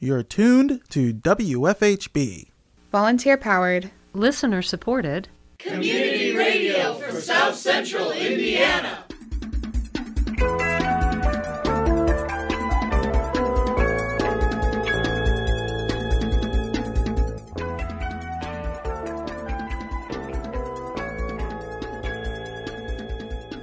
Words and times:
You're 0.00 0.22
tuned 0.22 0.80
to 0.90 1.12
WFHB. 1.12 2.50
Volunteer 2.92 3.36
powered, 3.36 3.90
listener 4.12 4.62
supported, 4.62 5.28
community 5.58 6.36
radio 6.36 6.94
for 6.94 7.20
South 7.20 7.56
Central 7.56 8.12
Indiana. 8.12 9.04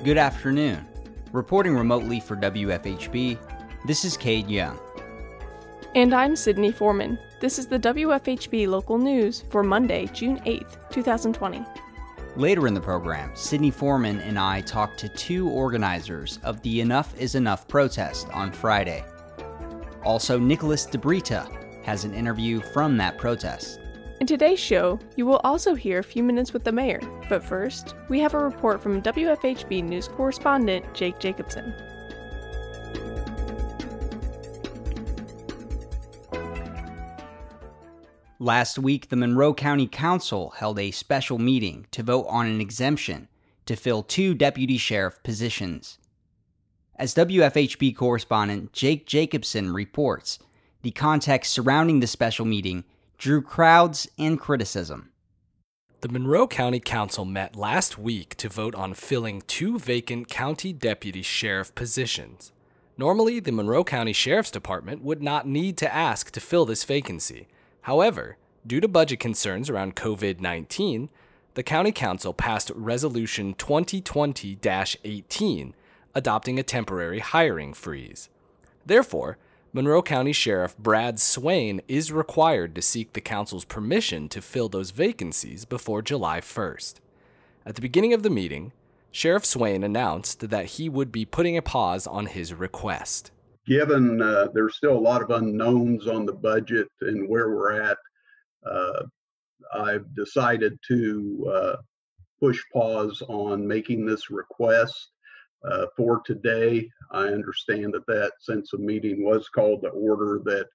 Good 0.04 0.18
afternoon. 0.18 0.86
Reporting 1.32 1.78
remotely 1.78 2.20
for 2.20 2.36
WFHB, 2.36 3.40
this 3.88 4.04
is 4.04 4.18
Kade 4.18 4.50
Young. 4.50 4.78
And 5.96 6.14
I'm 6.14 6.36
Sydney 6.36 6.74
Foreman. 6.74 7.18
This 7.40 7.58
is 7.58 7.68
the 7.68 7.80
WFHB 7.80 8.68
local 8.68 8.98
news 8.98 9.46
for 9.50 9.64
Monday, 9.64 10.08
June 10.08 10.42
8th, 10.42 10.92
2020. 10.92 11.64
Later 12.36 12.68
in 12.68 12.74
the 12.74 12.82
program, 12.82 13.34
Sydney 13.34 13.72
Foreman 13.72 14.20
and 14.20 14.38
I 14.38 14.60
talked 14.60 15.00
to 15.00 15.08
two 15.08 15.48
organizers 15.48 16.38
of 16.44 16.62
the 16.64 16.82
Enough 16.82 17.18
is 17.18 17.36
Enough 17.36 17.70
protest 17.70 18.28
on 18.34 18.52
Friday. 18.52 19.06
Also, 20.04 20.38
Nicholas 20.38 20.86
DiBrita 20.86 21.84
has 21.86 22.04
an 22.04 22.14
interview 22.14 22.60
from 22.60 22.98
that 22.98 23.18
protest. 23.18 23.80
In 24.20 24.28
today's 24.28 24.60
show, 24.60 25.00
you 25.16 25.26
will 25.26 25.40
also 25.46 25.76
hear 25.76 26.00
a 26.00 26.04
few 26.04 26.24
minutes 26.24 26.52
with 26.52 26.66
the 26.66 26.74
mayor, 26.74 27.00
but 27.30 27.42
first, 27.42 27.96
we 28.10 28.20
have 28.20 28.34
a 28.34 28.40
report 28.40 28.84
from 28.84 29.02
WFHB 29.02 29.82
news 29.82 30.10
correspondent 30.10 30.94
Jake 30.94 31.20
Jacobson. 31.20 31.74
Last 38.40 38.78
week, 38.78 39.08
the 39.08 39.16
Monroe 39.16 39.54
County 39.54 39.88
Council 39.88 40.50
held 40.58 40.78
a 40.78 40.92
special 40.92 41.40
meeting 41.40 41.88
to 41.92 42.04
vote 42.04 42.26
on 42.28 42.46
an 42.48 42.60
exemption 42.60 43.30
to 43.66 43.78
fill 43.78 44.04
two 44.04 44.34
deputy 44.34 44.78
sheriff 44.78 45.24
positions. 45.24 45.98
As 46.98 47.16
WFHB 47.16 47.96
correspondent 47.96 48.74
Jake 48.74 49.06
Jacobson 49.06 49.74
reports, 49.74 50.38
the 50.82 50.92
context 50.92 51.54
surrounding 51.54 52.02
the 52.02 52.08
special 52.08 52.46
meeting 52.46 52.84
drew 53.18 53.42
crowds 53.42 54.06
and 54.18 54.38
criticism. 54.38 55.12
The 56.02 56.10
Monroe 56.10 56.48
County 56.48 56.82
Council 56.82 57.24
met 57.24 57.56
last 57.56 57.98
week 57.98 58.36
to 58.36 58.50
vote 58.50 58.76
on 58.76 58.94
filling 58.94 59.44
two 59.48 59.80
vacant 59.80 60.28
county 60.28 60.74
deputy 60.74 61.22
sheriff 61.22 61.74
positions. 61.74 62.52
Normally, 62.98 63.40
the 63.40 63.54
Monroe 63.54 63.86
County 63.86 64.14
Sheriff's 64.14 64.52
Department 64.52 65.02
would 65.04 65.24
not 65.24 65.48
need 65.48 65.78
to 65.78 65.94
ask 65.94 66.32
to 66.32 66.42
fill 66.42 66.66
this 66.66 66.84
vacancy. 66.84 67.48
However, 67.86 68.38
due 68.66 68.80
to 68.80 68.88
budget 68.88 69.20
concerns 69.20 69.70
around 69.70 69.96
COVID 69.96 70.40
19, 70.40 71.08
the 71.54 71.62
County 71.62 71.92
Council 71.92 72.34
passed 72.34 72.72
Resolution 72.74 73.54
2020 73.54 74.58
18, 75.04 75.76
adopting 76.16 76.58
a 76.58 76.64
temporary 76.64 77.20
hiring 77.20 77.76
freeze. 77.76 78.28
Therefore, 78.88 79.38
Monroe 79.72 80.02
County 80.02 80.34
Sheriff 80.34 80.76
Brad 80.80 81.20
Swain 81.20 81.80
is 81.88 82.12
required 82.12 82.74
to 82.74 82.82
seek 82.82 83.14
the 83.14 83.22
council's 83.22 83.66
permission 83.66 84.30
to 84.30 84.42
fill 84.42 84.68
those 84.68 84.90
vacancies 84.90 85.64
before 85.64 86.02
July 86.02 86.42
1st. 86.42 86.96
At 87.68 87.76
the 87.76 87.82
beginning 87.82 88.14
of 88.14 88.24
the 88.24 88.32
meeting, 88.32 88.72
Sheriff 89.12 89.46
Swain 89.46 89.84
announced 89.84 90.50
that 90.50 90.66
he 90.66 90.90
would 90.90 91.12
be 91.12 91.24
putting 91.24 91.56
a 91.56 91.62
pause 91.62 92.08
on 92.08 92.26
his 92.26 92.52
request. 92.52 93.30
Given 93.66 94.22
uh, 94.22 94.48
there's 94.54 94.76
still 94.76 94.98
a 94.98 95.00
lot 95.00 95.22
of 95.22 95.32
unknowns 95.32 96.08
on 96.08 96.26
the 96.26 96.34
budget 96.34 96.88
and 97.02 97.28
where 97.28 97.50
we're 97.50 97.82
at, 97.82 97.98
uh, 98.66 99.04
I've 99.74 100.14
decided 100.16 100.78
to 100.88 101.52
uh, 101.54 101.76
push 102.40 102.62
pause 102.72 103.24
on 103.28 103.68
making 103.68 104.06
this 104.06 104.30
request 104.30 105.12
uh, 105.64 105.88
for 105.98 106.22
today. 106.26 106.90
I 107.12 107.28
understand 107.28 107.94
that 107.94 108.06
that 108.08 108.34
since 108.40 108.74
a 108.74 108.78
meeting 108.78 109.24
was 109.24 109.50
called 109.50 109.82
to 109.82 109.90
order 109.90 110.42
that 110.46 110.68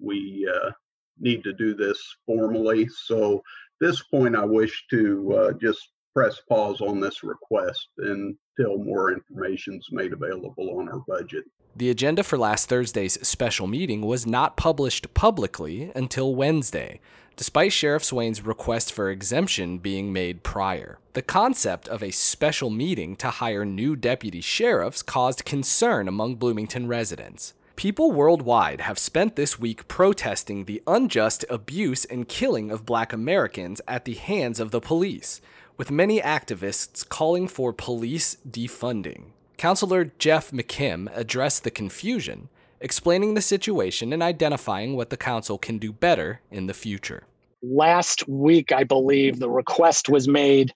we 0.00 0.50
uh, 0.52 0.70
need 1.18 1.44
to 1.44 1.52
do 1.52 1.74
this 1.74 2.00
formally. 2.24 2.88
So 2.88 3.42
this 3.80 4.02
point, 4.02 4.36
I 4.36 4.44
wish 4.44 4.86
to 4.90 5.34
uh, 5.34 5.52
just 5.52 5.90
press 6.18 6.40
pause 6.48 6.80
on 6.80 6.98
this 6.98 7.22
request 7.22 7.90
until 7.98 8.76
more 8.76 9.12
information 9.12 9.74
is 9.74 9.86
made 9.92 10.12
available 10.12 10.76
on 10.80 10.88
our 10.88 10.98
budget. 11.06 11.44
The 11.76 11.90
agenda 11.90 12.24
for 12.24 12.36
last 12.36 12.68
Thursday's 12.68 13.24
special 13.24 13.68
meeting 13.68 14.00
was 14.00 14.26
not 14.26 14.56
published 14.56 15.14
publicly 15.14 15.92
until 15.94 16.34
Wednesday 16.34 17.00
despite 17.36 17.72
Sheriff 17.72 18.04
Swain's 18.04 18.44
request 18.44 18.92
for 18.92 19.10
exemption 19.10 19.78
being 19.78 20.12
made 20.12 20.42
prior. 20.42 20.98
The 21.12 21.22
concept 21.22 21.86
of 21.86 22.02
a 22.02 22.10
special 22.10 22.68
meeting 22.68 23.14
to 23.14 23.30
hire 23.30 23.64
new 23.64 23.94
deputy 23.94 24.40
sheriffs 24.40 25.02
caused 25.02 25.44
concern 25.44 26.08
among 26.08 26.34
Bloomington 26.34 26.88
residents. 26.88 27.54
People 27.76 28.10
worldwide 28.10 28.80
have 28.80 28.98
spent 28.98 29.36
this 29.36 29.56
week 29.56 29.86
protesting 29.86 30.64
the 30.64 30.82
unjust 30.88 31.44
abuse 31.48 32.04
and 32.06 32.28
killing 32.28 32.72
of 32.72 32.84
black 32.84 33.12
Americans 33.12 33.80
at 33.86 34.04
the 34.04 34.14
hands 34.14 34.58
of 34.58 34.72
the 34.72 34.80
police, 34.80 35.40
with 35.78 35.90
many 35.90 36.20
activists 36.20 37.08
calling 37.08 37.48
for 37.48 37.72
police 37.72 38.36
defunding. 38.46 39.30
Councilor 39.56 40.12
Jeff 40.18 40.50
McKim 40.50 41.08
addressed 41.16 41.64
the 41.64 41.70
confusion, 41.70 42.48
explaining 42.80 43.34
the 43.34 43.40
situation 43.40 44.12
and 44.12 44.22
identifying 44.22 44.94
what 44.94 45.10
the 45.10 45.16
council 45.16 45.56
can 45.56 45.78
do 45.78 45.92
better 45.92 46.40
in 46.50 46.66
the 46.66 46.74
future. 46.74 47.22
Last 47.62 48.28
week, 48.28 48.70
I 48.72 48.84
believe 48.84 49.38
the 49.38 49.50
request 49.50 50.08
was 50.08 50.28
made 50.28 50.74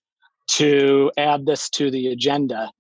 to 0.53 1.13
add 1.17 1.47
this 1.47 1.69
to 1.71 1.91
the 1.91 2.09
agenda. 2.09 2.71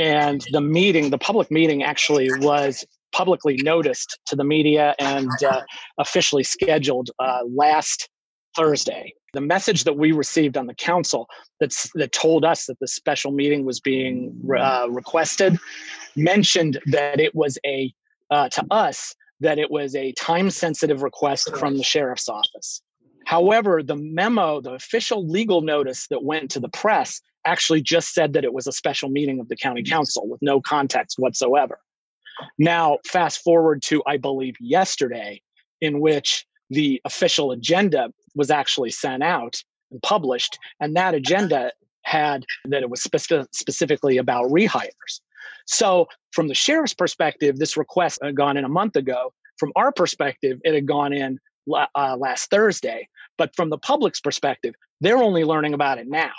And 0.00 0.44
the 0.52 0.60
meeting, 0.60 1.10
the 1.10 1.18
public 1.18 1.50
meeting, 1.50 1.82
actually 1.82 2.28
was 2.40 2.84
publicly 3.12 3.56
noticed 3.62 4.18
to 4.26 4.36
the 4.36 4.44
media 4.44 4.94
and 4.98 5.30
uh, 5.44 5.62
officially 5.98 6.42
scheduled 6.42 7.10
uh, 7.18 7.40
last 7.46 8.08
Thursday. 8.56 9.14
The 9.32 9.40
message 9.40 9.84
that 9.84 9.96
we 9.96 10.12
received 10.12 10.56
on 10.56 10.66
the 10.66 10.74
council 10.74 11.26
that's, 11.58 11.90
that 11.94 12.12
told 12.12 12.44
us 12.44 12.66
that 12.66 12.78
the 12.80 12.88
special 12.88 13.32
meeting 13.32 13.64
was 13.64 13.80
being 13.80 14.38
uh, 14.58 14.88
requested 14.90 15.58
mentioned 16.16 16.78
that 16.86 17.18
it 17.18 17.34
was 17.34 17.58
a 17.64 17.92
uh, 18.30 18.48
to 18.48 18.64
us 18.70 19.14
that 19.40 19.58
it 19.58 19.70
was 19.70 19.94
a 19.94 20.12
time 20.12 20.50
sensitive 20.50 21.02
request 21.02 21.54
from 21.56 21.76
the 21.76 21.82
sheriff's 21.82 22.28
office. 22.28 22.80
However, 23.26 23.82
the 23.82 23.96
memo, 23.96 24.60
the 24.60 24.72
official 24.72 25.28
legal 25.28 25.62
notice 25.62 26.06
that 26.08 26.22
went 26.22 26.50
to 26.52 26.60
the 26.60 26.68
press, 26.68 27.20
actually 27.44 27.82
just 27.82 28.14
said 28.14 28.32
that 28.34 28.44
it 28.44 28.52
was 28.52 28.66
a 28.66 28.72
special 28.72 29.08
meeting 29.08 29.40
of 29.40 29.48
the 29.48 29.56
county 29.56 29.82
council 29.82 30.28
with 30.28 30.40
no 30.42 30.60
context 30.60 31.18
whatsoever. 31.18 31.78
Now, 32.58 32.98
fast 33.06 33.42
forward 33.42 33.82
to, 33.82 34.02
I 34.06 34.16
believe, 34.16 34.54
yesterday, 34.60 35.42
in 35.80 36.00
which 36.00 36.46
the 36.70 37.00
official 37.04 37.50
agenda 37.50 38.10
was 38.34 38.50
actually 38.50 38.90
sent 38.90 39.22
out 39.22 39.62
and 39.90 40.02
published, 40.02 40.58
and 40.80 40.96
that 40.96 41.14
agenda 41.14 41.72
had 42.04 42.44
that 42.66 42.82
it 42.82 42.90
was 42.90 43.02
spe- 43.02 43.48
specifically 43.52 44.16
about 44.18 44.50
rehires. 44.50 45.20
So, 45.66 46.08
from 46.32 46.48
the 46.48 46.54
sheriff's 46.54 46.94
perspective, 46.94 47.58
this 47.58 47.76
request 47.76 48.20
had 48.22 48.36
gone 48.36 48.56
in 48.56 48.64
a 48.64 48.68
month 48.68 48.96
ago. 48.96 49.32
From 49.58 49.72
our 49.76 49.92
perspective, 49.92 50.60
it 50.64 50.74
had 50.74 50.86
gone 50.86 51.12
in 51.12 51.38
uh, 51.70 52.16
last 52.18 52.50
Thursday. 52.50 53.08
But 53.38 53.54
from 53.54 53.70
the 53.70 53.78
public's 53.78 54.20
perspective, 54.20 54.74
they're 55.00 55.22
only 55.22 55.44
learning 55.44 55.74
about 55.74 55.98
it 55.98 56.08
now. 56.08 56.32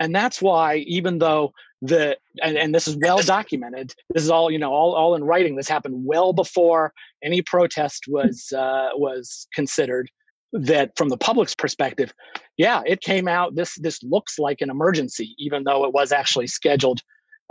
And 0.00 0.14
that's 0.14 0.40
why, 0.40 0.76
even 0.76 1.18
though 1.18 1.52
the 1.80 2.16
and, 2.42 2.56
and 2.56 2.74
this 2.74 2.88
is 2.88 2.96
well 3.00 3.20
documented, 3.22 3.92
this 4.14 4.22
is 4.22 4.30
all 4.30 4.50
you 4.50 4.58
know, 4.58 4.72
all, 4.72 4.94
all 4.94 5.14
in 5.14 5.24
writing. 5.24 5.56
This 5.56 5.68
happened 5.68 6.04
well 6.04 6.32
before 6.32 6.92
any 7.22 7.42
protest 7.42 8.04
was 8.08 8.52
uh, 8.56 8.90
was 8.94 9.46
considered. 9.54 10.10
That 10.52 10.92
from 10.96 11.08
the 11.08 11.16
public's 11.16 11.54
perspective, 11.54 12.12
yeah, 12.58 12.82
it 12.84 13.00
came 13.00 13.26
out. 13.26 13.54
This 13.54 13.74
this 13.76 14.02
looks 14.02 14.38
like 14.38 14.60
an 14.60 14.68
emergency, 14.68 15.34
even 15.38 15.64
though 15.64 15.84
it 15.86 15.94
was 15.94 16.12
actually 16.12 16.46
scheduled 16.46 17.00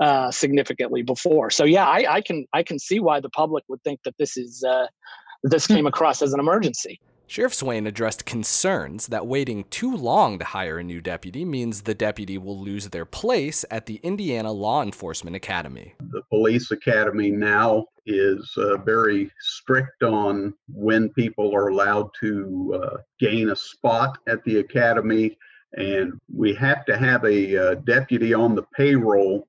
uh, 0.01 0.31
significantly 0.31 1.01
before. 1.01 1.49
So 1.49 1.63
yeah, 1.63 1.85
I, 1.85 2.15
I, 2.15 2.21
can 2.21 2.45
I 2.53 2.63
can 2.63 2.79
see 2.79 2.99
why 2.99 3.19
the 3.19 3.29
public 3.29 3.63
would 3.69 3.83
think 3.83 3.99
that 4.03 4.15
this 4.17 4.37
is 4.37 4.63
uh, 4.63 4.87
this 5.43 5.67
came 5.67 5.85
across 5.87 6.21
as 6.21 6.33
an 6.33 6.39
emergency. 6.39 6.99
Sheriff 7.31 7.53
Swain 7.53 7.87
addressed 7.87 8.25
concerns 8.25 9.07
that 9.07 9.25
waiting 9.25 9.63
too 9.69 9.95
long 9.95 10.37
to 10.37 10.43
hire 10.43 10.79
a 10.79 10.83
new 10.83 10.99
deputy 10.99 11.45
means 11.45 11.83
the 11.83 11.95
deputy 11.95 12.37
will 12.37 12.59
lose 12.59 12.89
their 12.89 13.05
place 13.05 13.63
at 13.71 13.85
the 13.85 14.01
Indiana 14.03 14.51
Law 14.51 14.83
Enforcement 14.83 15.33
Academy. 15.33 15.93
The 16.09 16.23
police 16.23 16.71
academy 16.71 17.31
now 17.31 17.85
is 18.05 18.51
uh, 18.57 18.79
very 18.79 19.31
strict 19.39 20.03
on 20.03 20.53
when 20.67 21.07
people 21.07 21.55
are 21.55 21.69
allowed 21.69 22.09
to 22.19 22.81
uh, 22.83 22.97
gain 23.17 23.51
a 23.51 23.55
spot 23.55 24.17
at 24.27 24.43
the 24.43 24.57
academy, 24.57 25.37
and 25.77 26.19
we 26.35 26.53
have 26.55 26.83
to 26.83 26.97
have 26.97 27.23
a 27.23 27.55
uh, 27.55 27.75
deputy 27.75 28.33
on 28.33 28.55
the 28.55 28.65
payroll 28.75 29.47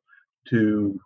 to 0.50 1.00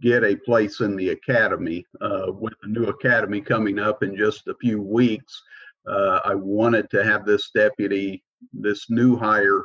get 0.00 0.24
a 0.24 0.36
place 0.36 0.80
in 0.80 0.96
the 0.96 1.10
academy. 1.10 1.84
Uh, 2.00 2.32
with 2.32 2.54
the 2.62 2.68
new 2.68 2.84
academy 2.84 3.42
coming 3.42 3.78
up 3.78 4.02
in 4.02 4.16
just 4.16 4.48
a 4.48 4.54
few 4.62 4.80
weeks, 4.80 5.42
uh, 5.86 6.20
I 6.24 6.34
wanted 6.34 6.88
to 6.90 7.04
have 7.04 7.24
this 7.24 7.50
deputy, 7.54 8.22
this 8.52 8.88
new 8.90 9.16
hire, 9.16 9.64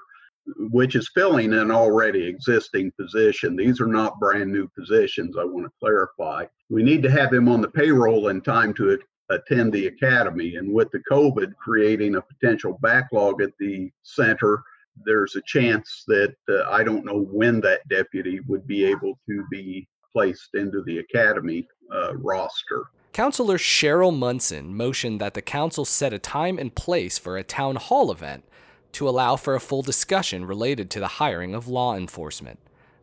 which 0.71 0.95
is 0.95 1.09
filling 1.13 1.53
an 1.53 1.71
already 1.71 2.25
existing 2.25 2.91
position. 2.99 3.55
These 3.55 3.81
are 3.81 3.87
not 3.87 4.19
brand 4.19 4.51
new 4.51 4.67
positions, 4.69 5.35
I 5.37 5.43
want 5.43 5.65
to 5.65 5.71
clarify. 5.79 6.45
We 6.69 6.83
need 6.83 7.03
to 7.03 7.11
have 7.11 7.33
him 7.33 7.49
on 7.49 7.61
the 7.61 7.69
payroll 7.69 8.29
in 8.29 8.41
time 8.41 8.73
to 8.75 8.97
attend 9.29 9.73
the 9.73 9.87
academy. 9.87 10.55
And 10.55 10.73
with 10.73 10.89
the 10.91 11.01
COVID 11.11 11.55
creating 11.57 12.15
a 12.15 12.21
potential 12.21 12.79
backlog 12.81 13.41
at 13.41 13.51
the 13.59 13.91
center, 14.03 14.63
there's 15.05 15.35
a 15.35 15.41
chance 15.45 16.03
that 16.07 16.33
uh, 16.49 16.63
I 16.69 16.83
don't 16.83 17.05
know 17.05 17.27
when 17.31 17.61
that 17.61 17.87
deputy 17.87 18.39
would 18.47 18.65
be 18.65 18.85
able 18.85 19.19
to 19.29 19.45
be 19.51 19.87
placed 20.13 20.55
into 20.55 20.81
the 20.83 20.99
academy 20.99 21.67
uh, 21.93 22.15
roster. 22.17 22.85
Councillor 23.17 23.57
Cheryl 23.57 24.15
Munson 24.15 24.77
motioned 24.77 25.19
that 25.19 25.33
the 25.33 25.41
council 25.41 25.85
set 25.85 26.13
a 26.13 26.19
time 26.19 26.59
and 26.59 26.75
place 26.75 27.17
for 27.17 27.35
a 27.35 27.43
town 27.43 27.75
hall 27.75 28.11
event 28.11 28.43
to 28.91 29.09
allow 29.09 29.35
for 29.35 29.55
a 29.55 29.59
full 29.59 29.81
discussion 29.81 30.45
related 30.45 30.91
to 30.91 30.99
the 30.99 31.07
hiring 31.17 31.55
of 31.55 31.67
law 31.67 31.95
enforcement. 31.95 32.59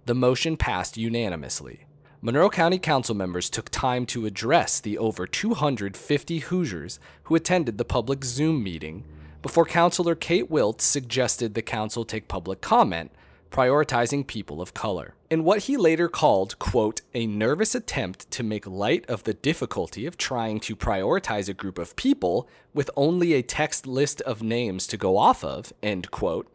The 0.06 0.14
motion 0.14 0.56
passed 0.56 0.96
unanimously. 0.96 1.86
Monroe 2.22 2.48
County 2.48 2.78
Council 2.78 3.16
members 3.16 3.50
took 3.50 3.70
time 3.70 4.06
to 4.06 4.24
address 4.24 4.78
the 4.78 4.98
over 4.98 5.26
250 5.26 6.38
Hoosiers 6.38 7.00
who 7.24 7.34
attended 7.34 7.76
the 7.76 7.84
public 7.84 8.24
Zoom 8.24 8.62
meeting 8.62 9.02
before 9.42 9.64
Councilor 9.64 10.14
Kate 10.14 10.48
Wiltz 10.48 10.82
suggested 10.82 11.54
the 11.54 11.60
council 11.60 12.04
take 12.04 12.28
public 12.28 12.60
comment, 12.60 13.10
prioritizing 13.54 14.26
people 14.26 14.60
of 14.60 14.74
color. 14.74 15.14
In 15.30 15.44
what 15.44 15.60
he 15.60 15.76
later 15.76 16.08
called, 16.08 16.58
quote, 16.58 17.02
a 17.14 17.28
nervous 17.28 17.76
attempt 17.76 18.28
to 18.32 18.42
make 18.42 18.66
light 18.66 19.08
of 19.08 19.22
the 19.22 19.32
difficulty 19.32 20.06
of 20.06 20.16
trying 20.16 20.58
to 20.60 20.74
prioritize 20.74 21.48
a 21.48 21.54
group 21.54 21.78
of 21.78 21.94
people 21.94 22.48
with 22.72 22.90
only 22.96 23.32
a 23.32 23.42
text 23.42 23.86
list 23.86 24.20
of 24.22 24.42
names 24.42 24.88
to 24.88 24.96
go 24.96 25.16
off 25.16 25.44
of, 25.44 25.72
end 25.84 26.10
quote, 26.10 26.52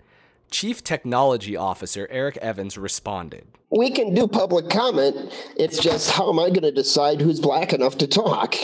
Chief 0.51 0.83
Technology 0.83 1.55
Officer 1.55 2.05
Eric 2.11 2.35
Evans 2.37 2.77
responded. 2.77 3.47
We 3.71 3.91
can 3.91 4.13
do 4.13 4.27
public 4.27 4.69
comment. 4.69 5.15
It's 5.55 5.79
just 5.79 6.11
how 6.11 6.29
am 6.29 6.37
I 6.39 6.49
going 6.49 6.63
to 6.63 6.71
decide 6.71 7.21
who's 7.21 7.39
black 7.39 7.71
enough 7.71 7.97
to 7.99 8.07
talk? 8.07 8.55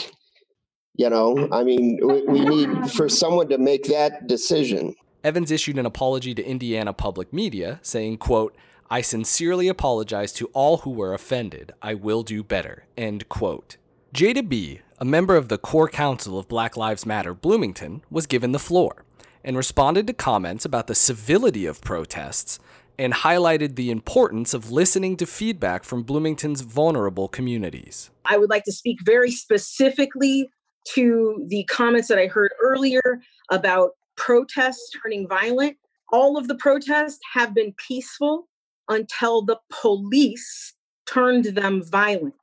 You 0.98 1.10
know, 1.10 1.48
I 1.54 1.64
mean, 1.64 2.00
we, 2.28 2.44
need 2.44 2.92
for 2.92 3.08
someone 3.08 3.48
to 3.48 3.58
make 3.58 3.86
that 3.86 4.28
decision. 4.28 4.94
Evans 5.26 5.50
issued 5.50 5.80
an 5.80 5.88
apology 5.88 6.36
to 6.36 6.46
Indiana 6.46 6.94
public 6.94 7.34
media, 7.34 7.80
saying, 7.82 8.20
quote, 8.20 8.56
I 8.92 9.02
sincerely 9.02 9.68
apologize 9.68 10.32
to 10.34 10.52
all 10.54 10.78
who 10.78 10.92
were 10.92 11.16
offended. 11.16 11.74
I 11.82 11.96
will 11.96 12.22
do 12.22 12.44
better. 12.44 12.86
End 12.96 13.28
quote. 13.28 13.78
Jada 14.14 14.48
B., 14.48 14.82
a 15.00 15.04
member 15.04 15.36
of 15.36 15.50
the 15.50 15.58
core 15.58 15.90
council 15.90 16.38
of 16.38 16.48
Black 16.48 16.78
Lives 16.78 17.08
Matter 17.08 17.34
Bloomington, 17.34 18.04
was 18.12 18.28
given 18.28 18.52
the 18.52 18.60
floor 18.60 19.04
and 19.44 19.58
responded 19.58 20.06
to 20.06 20.14
comments 20.14 20.64
about 20.64 20.86
the 20.86 20.94
civility 20.94 21.66
of 21.66 21.82
protests 21.82 22.60
and 23.00 23.12
highlighted 23.12 23.78
the 23.78 23.90
importance 23.90 24.54
of 24.54 24.72
listening 24.72 25.18
to 25.18 25.26
feedback 25.26 25.84
from 25.84 26.04
Bloomington's 26.04 26.62
vulnerable 26.62 27.28
communities. 27.28 28.12
I 28.26 28.38
would 28.38 28.52
like 28.52 28.64
to 28.66 28.72
speak 28.72 29.00
very 29.04 29.32
specifically 29.32 30.52
to 30.94 31.44
the 31.48 31.64
comments 31.64 32.10
that 32.10 32.20
I 32.20 32.28
heard 32.28 32.52
earlier 32.62 33.02
about 33.50 33.94
protests 34.16 34.90
turning 35.02 35.28
violent. 35.28 35.78
All 36.12 36.38
of 36.38 36.48
the 36.48 36.56
protests 36.56 37.20
have 37.34 37.54
been 37.54 37.74
peaceful 37.88 38.48
until 38.90 39.42
the 39.42 39.60
police 39.72 40.74
turned 41.06 41.46
them 41.46 41.84
violent. 41.84 42.34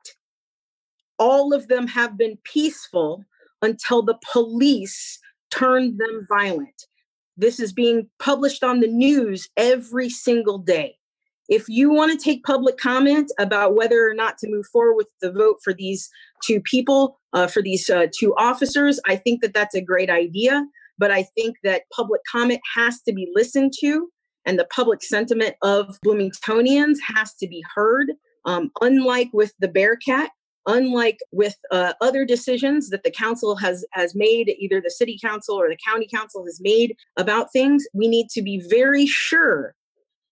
All 1.19 1.53
of 1.53 1.67
them 1.67 1.87
have 1.87 2.17
been 2.17 2.37
peaceful 2.43 3.23
until 3.61 4.01
the 4.01 4.17
police 4.31 5.19
turned 5.51 5.99
them 5.99 6.25
violent. 6.29 6.87
This 7.37 7.59
is 7.59 7.73
being 7.73 8.09
published 8.19 8.63
on 8.63 8.79
the 8.79 8.87
news 8.87 9.49
every 9.57 10.09
single 10.09 10.57
day. 10.57 10.97
If 11.49 11.67
you 11.67 11.91
want 11.91 12.17
to 12.17 12.23
take 12.23 12.43
public 12.43 12.77
comment 12.77 13.31
about 13.37 13.75
whether 13.75 14.09
or 14.09 14.13
not 14.13 14.37
to 14.39 14.49
move 14.49 14.65
forward 14.67 14.95
with 14.95 15.07
the 15.21 15.31
vote 15.31 15.57
for 15.63 15.73
these 15.73 16.09
two 16.43 16.61
people, 16.61 17.19
uh, 17.33 17.47
for 17.47 17.61
these 17.61 17.89
uh, 17.89 18.07
two 18.17 18.33
officers, 18.35 18.99
I 19.05 19.17
think 19.17 19.41
that 19.41 19.53
that's 19.53 19.75
a 19.75 19.81
great 19.81 20.09
idea. 20.09 20.65
But 20.97 21.11
I 21.11 21.23
think 21.35 21.57
that 21.63 21.83
public 21.95 22.21
comment 22.29 22.61
has 22.75 23.01
to 23.01 23.13
be 23.13 23.31
listened 23.33 23.73
to, 23.79 24.09
and 24.45 24.59
the 24.59 24.67
public 24.73 25.03
sentiment 25.03 25.55
of 25.61 25.97
Bloomingtonians 26.05 26.99
has 27.15 27.33
to 27.35 27.47
be 27.47 27.63
heard. 27.73 28.11
Um, 28.45 28.71
unlike 28.81 29.29
with 29.31 29.53
the 29.59 29.69
Bearcat, 29.69 30.29
unlike 30.65 31.19
with 31.31 31.55
uh, 31.71 31.93
other 32.01 32.25
decisions 32.25 32.89
that 32.89 33.03
the 33.03 33.11
council 33.11 33.55
has 33.55 33.85
has 33.91 34.15
made 34.15 34.53
either 34.57 34.81
the 34.81 34.91
city 34.91 35.17
council 35.21 35.55
or 35.55 35.69
the 35.69 35.77
county 35.85 36.07
council 36.07 36.45
has 36.45 36.59
made 36.61 36.95
about 37.17 37.51
things 37.51 37.85
we 37.93 38.07
need 38.07 38.29
to 38.29 38.41
be 38.41 38.63
very 38.69 39.05
sure 39.05 39.75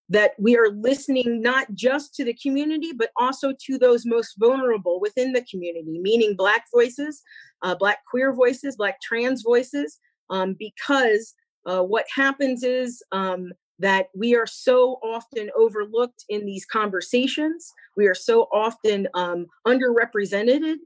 that 0.10 0.31
we 0.38 0.57
are 0.57 0.69
listening 0.69 1.42
not 1.42 1.74
just 1.74 2.14
to 2.16 2.24
the 2.24 2.36
community 2.42 2.92
but 2.94 3.12
also 3.18 3.54
to 3.60 3.78
those 3.78 4.06
most 4.06 4.36
vulnerable 4.38 5.00
within 5.02 5.34
the 5.34 5.46
community 5.50 6.00
meaning 6.02 6.36
black 6.36 6.66
voices 6.74 7.22
uh, 7.64 7.75
black 7.75 8.00
queer 8.10 8.34
voices 8.34 8.78
black 8.78 9.02
trans 9.02 9.42
voices 9.42 10.00
um, 10.31 10.56
because 10.57 11.36
uh, 11.68 11.83
what 11.83 12.06
happens 12.13 12.63
is 12.63 13.04
um, 13.12 13.51
that 13.78 14.07
we 14.16 14.36
are 14.36 14.48
so 14.48 15.00
often 15.04 15.50
overlooked 15.56 16.25
in 16.30 16.45
these 16.45 16.66
conversations. 16.66 17.72
We 17.95 18.07
are 18.07 18.16
so 18.16 18.48
often 18.54 19.07
um, 19.13 19.45
underrepresented 19.68 20.78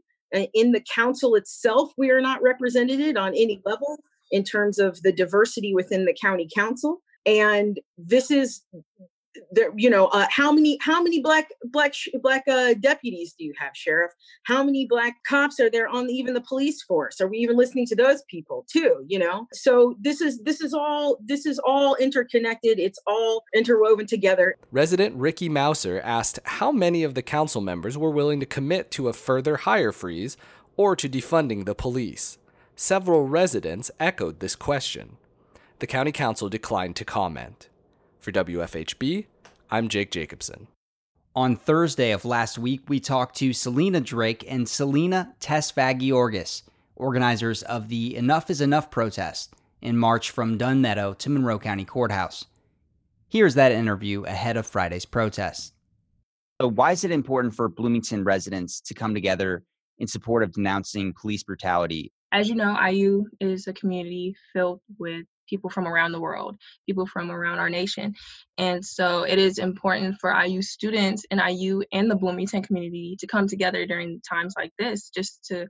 in 0.53 0.71
the 0.71 0.83
council 0.93 1.35
itself. 1.35 1.93
We 1.97 2.11
are 2.11 2.21
not 2.21 2.41
represented 2.41 3.15
on 3.15 3.29
any 3.29 3.61
level 3.65 3.97
in 4.31 4.43
terms 4.43 4.79
of 4.79 5.01
the 5.01 5.11
diversity 5.11 5.73
within 5.73 6.05
the 6.05 6.17
county 6.19 6.49
council. 6.53 7.01
And 7.25 7.79
this 7.97 8.31
is 8.31 8.61
there 9.51 9.71
you 9.75 9.89
know 9.89 10.07
uh, 10.07 10.27
how 10.29 10.51
many 10.51 10.77
how 10.81 11.01
many 11.01 11.21
black 11.21 11.49
black 11.65 11.93
black 12.21 12.43
uh, 12.47 12.73
deputies 12.75 13.33
do 13.37 13.45
you 13.45 13.53
have 13.57 13.71
sheriff? 13.75 14.11
How 14.43 14.63
many 14.63 14.85
black 14.85 15.15
cops 15.27 15.59
are 15.59 15.69
there 15.69 15.87
on 15.87 16.09
even 16.09 16.33
the 16.33 16.41
police 16.41 16.81
force? 16.83 17.21
Are 17.21 17.27
we 17.27 17.37
even 17.39 17.57
listening 17.57 17.85
to 17.87 17.95
those 17.95 18.23
people 18.23 18.65
too 18.71 19.03
you 19.07 19.19
know? 19.19 19.47
So 19.53 19.95
this 19.99 20.21
is 20.21 20.39
this 20.43 20.61
is 20.61 20.73
all 20.73 21.17
this 21.25 21.45
is 21.45 21.59
all 21.59 21.95
interconnected. 21.95 22.79
It's 22.79 22.99
all 23.07 23.43
interwoven 23.53 24.05
together. 24.05 24.55
Resident 24.71 25.15
ricky 25.15 25.49
mouser 25.49 26.01
asked 26.03 26.39
how 26.45 26.71
many 26.71 27.03
of 27.03 27.13
the 27.13 27.21
council 27.21 27.61
members 27.61 27.97
were 27.97 28.11
willing 28.11 28.39
to 28.39 28.45
commit 28.45 28.91
to 28.91 29.07
a 29.07 29.13
further 29.13 29.57
hire 29.57 29.91
freeze 29.91 30.37
or 30.77 30.95
to 30.95 31.09
defunding 31.09 31.65
the 31.65 31.75
police. 31.75 32.37
Several 32.75 33.27
residents 33.27 33.89
echoed 33.99 34.39
this 34.39 34.55
question. 34.55 35.17
The 35.79 35.87
county 35.87 36.11
council 36.11 36.49
declined 36.49 36.95
to 36.97 37.05
comment 37.05 37.69
for 38.25 38.31
WFHB, 38.31 39.27
I'm 39.69 39.87
Jake 39.87 40.09
Jacobson. 40.09 40.65
On 41.35 41.55
Thursday 41.55 42.09
of 42.09 42.25
last 42.25 42.57
week, 42.57 42.81
we 42.87 42.99
talked 42.99 43.35
to 43.35 43.53
Selena 43.53 44.01
Drake 44.01 44.43
and 44.47 44.67
Salina 44.67 45.35
Tesfagiorgis, 45.39 46.63
organizers 46.95 47.61
of 47.61 47.87
the 47.87 48.15
Enough 48.15 48.49
is 48.49 48.61
Enough 48.61 48.89
protest 48.89 49.53
in 49.79 49.95
March 49.95 50.31
from 50.31 50.57
Dunn 50.57 50.81
Meadow 50.81 51.13
to 51.13 51.29
Monroe 51.29 51.59
County 51.59 51.85
Courthouse. 51.85 52.45
Here's 53.29 53.53
that 53.53 53.71
interview 53.71 54.23
ahead 54.23 54.57
of 54.57 54.65
Friday's 54.65 55.05
protest. 55.05 55.75
So, 56.59 56.69
why 56.69 56.93
is 56.93 57.03
it 57.03 57.11
important 57.11 57.53
for 57.53 57.69
Bloomington 57.69 58.23
residents 58.23 58.81
to 58.81 58.95
come 58.95 59.13
together 59.13 59.63
in 59.99 60.07
support 60.07 60.41
of 60.41 60.51
denouncing 60.51 61.13
police 61.13 61.43
brutality? 61.43 62.11
As 62.31 62.49
you 62.49 62.55
know, 62.55 62.75
IU 62.83 63.25
is 63.39 63.67
a 63.67 63.73
community 63.73 64.35
filled 64.51 64.81
with 64.97 65.27
people 65.47 65.69
from 65.69 65.87
around 65.87 66.11
the 66.11 66.19
world, 66.19 66.57
people 66.85 67.05
from 67.05 67.31
around 67.31 67.59
our 67.59 67.69
nation. 67.69 68.13
And 68.57 68.83
so 68.83 69.23
it 69.23 69.39
is 69.39 69.57
important 69.57 70.17
for 70.19 70.33
IU 70.33 70.61
students 70.61 71.25
and 71.29 71.41
IU 71.45 71.83
and 71.91 72.09
the 72.09 72.15
Bloomington 72.15 72.63
community 72.63 73.17
to 73.19 73.27
come 73.27 73.47
together 73.47 73.85
during 73.85 74.21
times 74.21 74.53
like 74.57 74.71
this 74.79 75.09
just 75.09 75.45
to, 75.45 75.67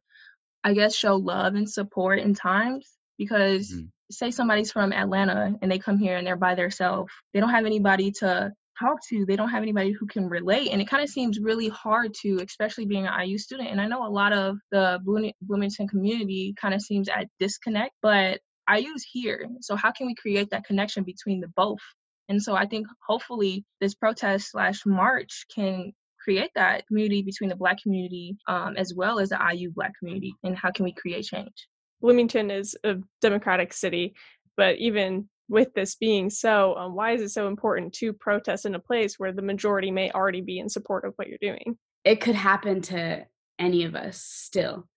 I 0.63 0.73
guess, 0.73 0.95
show 0.95 1.15
love 1.15 1.55
and 1.55 1.69
support 1.69 2.19
in 2.19 2.33
times 2.33 2.89
because. 3.17 3.71
Mm-hmm. 3.71 3.85
Say 4.11 4.29
somebody's 4.29 4.71
from 4.71 4.93
Atlanta 4.93 5.55
and 5.63 5.71
they 5.71 5.79
come 5.79 5.97
here 5.97 6.15
and 6.15 6.27
they're 6.27 6.35
by 6.35 6.53
themselves. 6.53 7.11
They 7.33 7.39
don't 7.39 7.49
have 7.49 7.65
anybody 7.65 8.11
to 8.19 8.51
talk 8.79 8.99
to 9.09 9.25
they 9.25 9.35
don't 9.35 9.49
have 9.49 9.63
anybody 9.63 9.91
who 9.91 10.05
can 10.05 10.27
relate 10.27 10.69
and 10.71 10.81
it 10.81 10.87
kind 10.87 11.03
of 11.03 11.09
seems 11.09 11.39
really 11.39 11.69
hard 11.69 12.13
to 12.13 12.39
especially 12.45 12.85
being 12.85 13.07
an 13.07 13.21
iu 13.21 13.37
student 13.37 13.69
and 13.69 13.79
i 13.79 13.87
know 13.87 14.05
a 14.05 14.09
lot 14.09 14.33
of 14.33 14.57
the 14.71 14.99
bloomington 15.41 15.87
community 15.87 16.53
kind 16.59 16.73
of 16.73 16.81
seems 16.81 17.07
at 17.09 17.27
disconnect 17.39 17.93
but 18.01 18.39
IU's 18.73 19.03
here. 19.03 19.47
So 19.61 19.75
how 19.75 19.91
can 19.91 20.07
we 20.07 20.15
create 20.15 20.49
that 20.51 20.65
connection 20.65 21.03
between 21.03 21.41
the 21.41 21.47
both? 21.55 21.81
And 22.29 22.41
so 22.41 22.55
I 22.55 22.65
think 22.65 22.87
hopefully 23.07 23.65
this 23.81 23.93
protest 23.93 24.51
slash 24.51 24.85
march 24.85 25.45
can 25.53 25.93
create 26.23 26.49
that 26.55 26.87
community 26.87 27.21
between 27.21 27.49
the 27.49 27.55
Black 27.55 27.81
community 27.81 28.35
um, 28.47 28.75
as 28.77 28.93
well 28.95 29.19
as 29.19 29.29
the 29.29 29.39
IU 29.53 29.71
Black 29.71 29.93
community. 29.99 30.35
And 30.43 30.57
how 30.57 30.71
can 30.71 30.85
we 30.85 30.91
create 30.91 31.25
change? 31.25 31.67
Bloomington 32.01 32.49
is 32.49 32.75
a 32.83 32.95
democratic 33.21 33.73
city, 33.73 34.15
but 34.57 34.77
even 34.77 35.29
with 35.47 35.73
this 35.75 35.95
being 35.95 36.31
so, 36.31 36.75
um, 36.75 36.95
why 36.95 37.11
is 37.11 37.21
it 37.21 37.29
so 37.29 37.47
important 37.47 37.93
to 37.93 38.11
protest 38.11 38.65
in 38.65 38.73
a 38.73 38.79
place 38.79 39.19
where 39.19 39.31
the 39.31 39.43
majority 39.43 39.91
may 39.91 40.09
already 40.11 40.41
be 40.41 40.57
in 40.57 40.67
support 40.67 41.05
of 41.05 41.13
what 41.17 41.27
you're 41.27 41.37
doing? 41.39 41.77
it 42.05 42.21
could 42.21 42.35
happen 42.35 42.81
to 42.81 43.25
any 43.59 43.83
of 43.83 43.95
us 43.95 44.21
still 44.21 44.87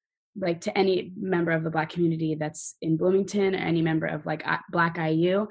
like 0.40 0.60
to 0.62 0.76
any 0.76 1.12
member 1.16 1.50
of 1.50 1.64
the 1.64 1.70
black 1.70 1.90
community 1.90 2.34
that's 2.34 2.76
in 2.82 2.96
bloomington 2.96 3.54
or 3.54 3.58
any 3.58 3.82
member 3.82 4.06
of 4.06 4.24
like 4.26 4.44
black 4.70 4.98
iu 4.98 5.48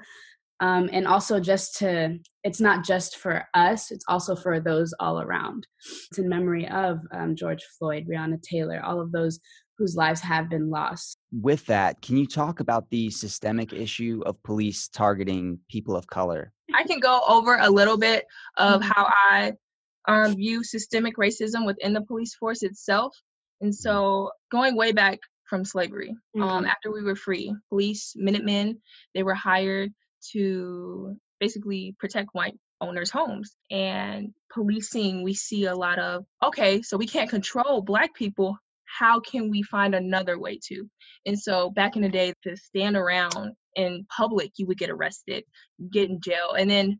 um, 0.60 0.90
and 0.92 1.08
also 1.08 1.40
just 1.40 1.78
to 1.78 2.18
it's 2.44 2.60
not 2.60 2.84
just 2.84 3.18
for 3.18 3.46
us 3.54 3.92
it's 3.92 4.06
also 4.08 4.36
for 4.36 4.60
those 4.60 4.94
all 5.00 5.22
around. 5.22 5.68
It's 6.10 6.18
in 6.18 6.30
memory 6.30 6.68
of 6.68 7.00
um, 7.12 7.36
george 7.36 7.64
floyd 7.78 8.08
breonna 8.10 8.42
taylor 8.42 8.82
all 8.84 9.00
of 9.00 9.12
those 9.12 9.40
whose 9.78 9.96
lives 9.96 10.22
have 10.22 10.50
been 10.50 10.72
lost. 10.72 11.18
With 11.32 11.66
that 11.68 12.02
can 12.02 12.18
you 12.18 12.26
talk 12.26 12.60
about 12.60 12.90
the 12.90 13.10
systemic 13.12 13.74
issue 13.74 14.24
of 14.26 14.42
police 14.44 14.88
targeting 14.88 15.60
people 15.70 15.96
of 15.96 16.08
color? 16.08 16.52
I 16.74 16.84
can 16.84 17.00
go 17.00 17.22
over 17.28 17.58
a 17.60 17.70
little 17.70 17.98
bit 17.98 18.26
of 18.58 18.82
mm-hmm. 18.82 18.92
how 18.92 19.08
i 19.32 19.54
um, 20.08 20.36
view 20.36 20.64
systemic 20.64 21.18
racism 21.18 21.66
within 21.66 21.94
the 21.94 22.02
police 22.02 22.34
force 22.34 22.64
itself 22.64 23.14
and 23.62 23.72
mm-hmm. 23.72 23.74
so 23.74 24.32
going 24.52 24.76
way 24.76 24.92
back 24.92 25.20
from 25.46 25.64
slavery 25.64 26.10
um, 26.36 26.42
mm-hmm. 26.42 26.50
um, 26.50 26.66
after 26.66 26.92
we 26.92 27.04
were 27.04 27.16
free 27.16 27.56
police 27.70 28.14
minutemen 28.16 28.80
they 29.14 29.24
were 29.24 29.34
hired 29.34 29.92
to 30.32 31.16
basically 31.40 31.96
protect 32.00 32.30
white 32.34 32.58
owners' 32.82 33.12
homes. 33.12 33.56
And 33.72 34.34
policing, 34.54 35.24
we 35.24 35.34
see 35.34 35.66
a 35.66 35.76
lot 35.76 36.00
of, 36.00 36.26
okay, 36.44 36.82
so 36.82 36.98
we 36.98 37.08
can't 37.08 37.30
control 37.30 37.82
Black 37.82 38.14
people. 38.14 38.58
How 38.86 39.20
can 39.20 39.50
we 39.50 39.64
find 39.64 39.94
another 39.94 40.40
way 40.40 40.60
to? 40.68 40.90
And 41.26 41.40
so 41.40 41.70
back 41.70 41.96
in 41.96 42.02
the 42.02 42.10
day, 42.10 42.34
to 42.44 42.56
stand 42.56 42.96
around 42.96 43.54
in 43.76 44.06
public, 44.16 44.54
you 44.58 44.66
would 44.68 44.78
get 44.78 44.90
arrested, 44.90 45.44
get 45.92 46.10
in 46.10 46.22
jail. 46.22 46.54
And 46.58 46.70
then 46.70 47.00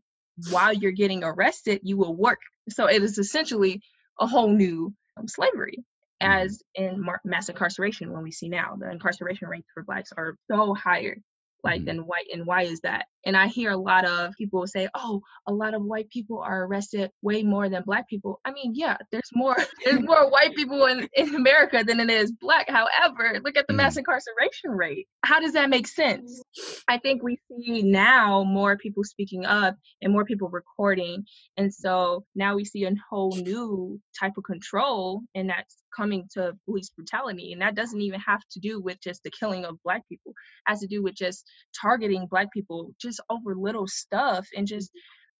while 0.50 0.72
you're 0.72 0.92
getting 0.92 1.24
arrested, 1.24 1.80
you 1.82 1.96
will 1.96 2.14
work. 2.14 2.40
So 2.68 2.86
it 2.86 3.02
is 3.02 3.18
essentially 3.18 3.80
a 4.20 4.26
whole 4.26 4.50
new 4.50 4.92
um, 5.16 5.26
slavery 5.26 5.78
as 6.20 6.62
in 6.74 7.04
mass 7.24 7.48
incarceration 7.48 8.12
when 8.12 8.22
we 8.22 8.32
see 8.32 8.48
now. 8.48 8.76
The 8.78 8.90
incarceration 8.90 9.48
rates 9.48 9.68
for 9.72 9.82
blacks 9.82 10.12
are 10.16 10.36
so 10.50 10.74
higher 10.74 11.16
like 11.64 11.80
mm-hmm. 11.80 11.86
than 11.86 11.98
white 12.06 12.26
and 12.32 12.46
why 12.46 12.62
is 12.62 12.80
that? 12.80 13.06
And 13.24 13.36
i 13.36 13.46
hear 13.46 13.70
a 13.70 13.76
lot 13.76 14.04
of 14.04 14.34
people 14.38 14.66
say 14.66 14.88
oh 14.94 15.20
a 15.46 15.52
lot 15.52 15.74
of 15.74 15.82
white 15.82 16.08
people 16.08 16.40
are 16.40 16.64
arrested 16.64 17.10
way 17.20 17.42
more 17.42 17.68
than 17.68 17.82
black 17.84 18.08
people. 18.08 18.40
I 18.44 18.52
mean 18.52 18.72
yeah 18.74 18.96
there's 19.10 19.30
more 19.34 19.56
there's 19.84 20.00
more 20.00 20.30
white 20.30 20.54
people 20.54 20.86
in, 20.86 21.08
in 21.14 21.34
america 21.34 21.84
than 21.84 22.00
it 22.00 22.10
is 22.10 22.32
black. 22.40 22.68
However 22.68 23.40
look 23.44 23.56
at 23.56 23.66
the 23.66 23.74
mass 23.74 23.92
mm-hmm. 23.92 24.00
incarceration 24.00 24.70
rate. 24.70 25.08
How 25.24 25.40
does 25.40 25.52
that 25.52 25.70
make 25.70 25.88
sense? 25.88 26.40
I 26.86 26.98
think 26.98 27.22
we 27.22 27.38
see 27.48 27.82
now 27.82 28.44
more 28.44 28.76
people 28.76 29.04
speaking 29.04 29.44
up 29.44 29.76
and 30.00 30.12
more 30.12 30.24
people 30.24 30.48
recording 30.48 31.24
and 31.56 31.72
so 31.74 32.24
now 32.34 32.56
we 32.56 32.64
see 32.64 32.84
a 32.84 32.92
whole 33.10 33.36
new 33.36 34.00
type 34.18 34.32
of 34.38 34.44
control 34.44 35.22
and 35.34 35.50
that's 35.50 35.76
coming 35.98 36.24
to 36.34 36.52
police 36.64 36.90
brutality 36.90 37.52
and 37.52 37.60
that 37.60 37.74
doesn't 37.74 38.00
even 38.00 38.20
have 38.20 38.42
to 38.52 38.60
do 38.60 38.80
with 38.80 38.98
just 39.02 39.22
the 39.24 39.30
killing 39.30 39.64
of 39.64 39.76
black 39.84 40.02
people. 40.08 40.30
It 40.32 40.70
has 40.70 40.80
to 40.80 40.86
do 40.86 41.02
with 41.02 41.14
just 41.14 41.44
targeting 41.80 42.26
black 42.30 42.52
people 42.52 42.92
just 43.00 43.20
over 43.30 43.54
little 43.54 43.86
stuff 43.86 44.46
and 44.56 44.66
just 44.66 44.90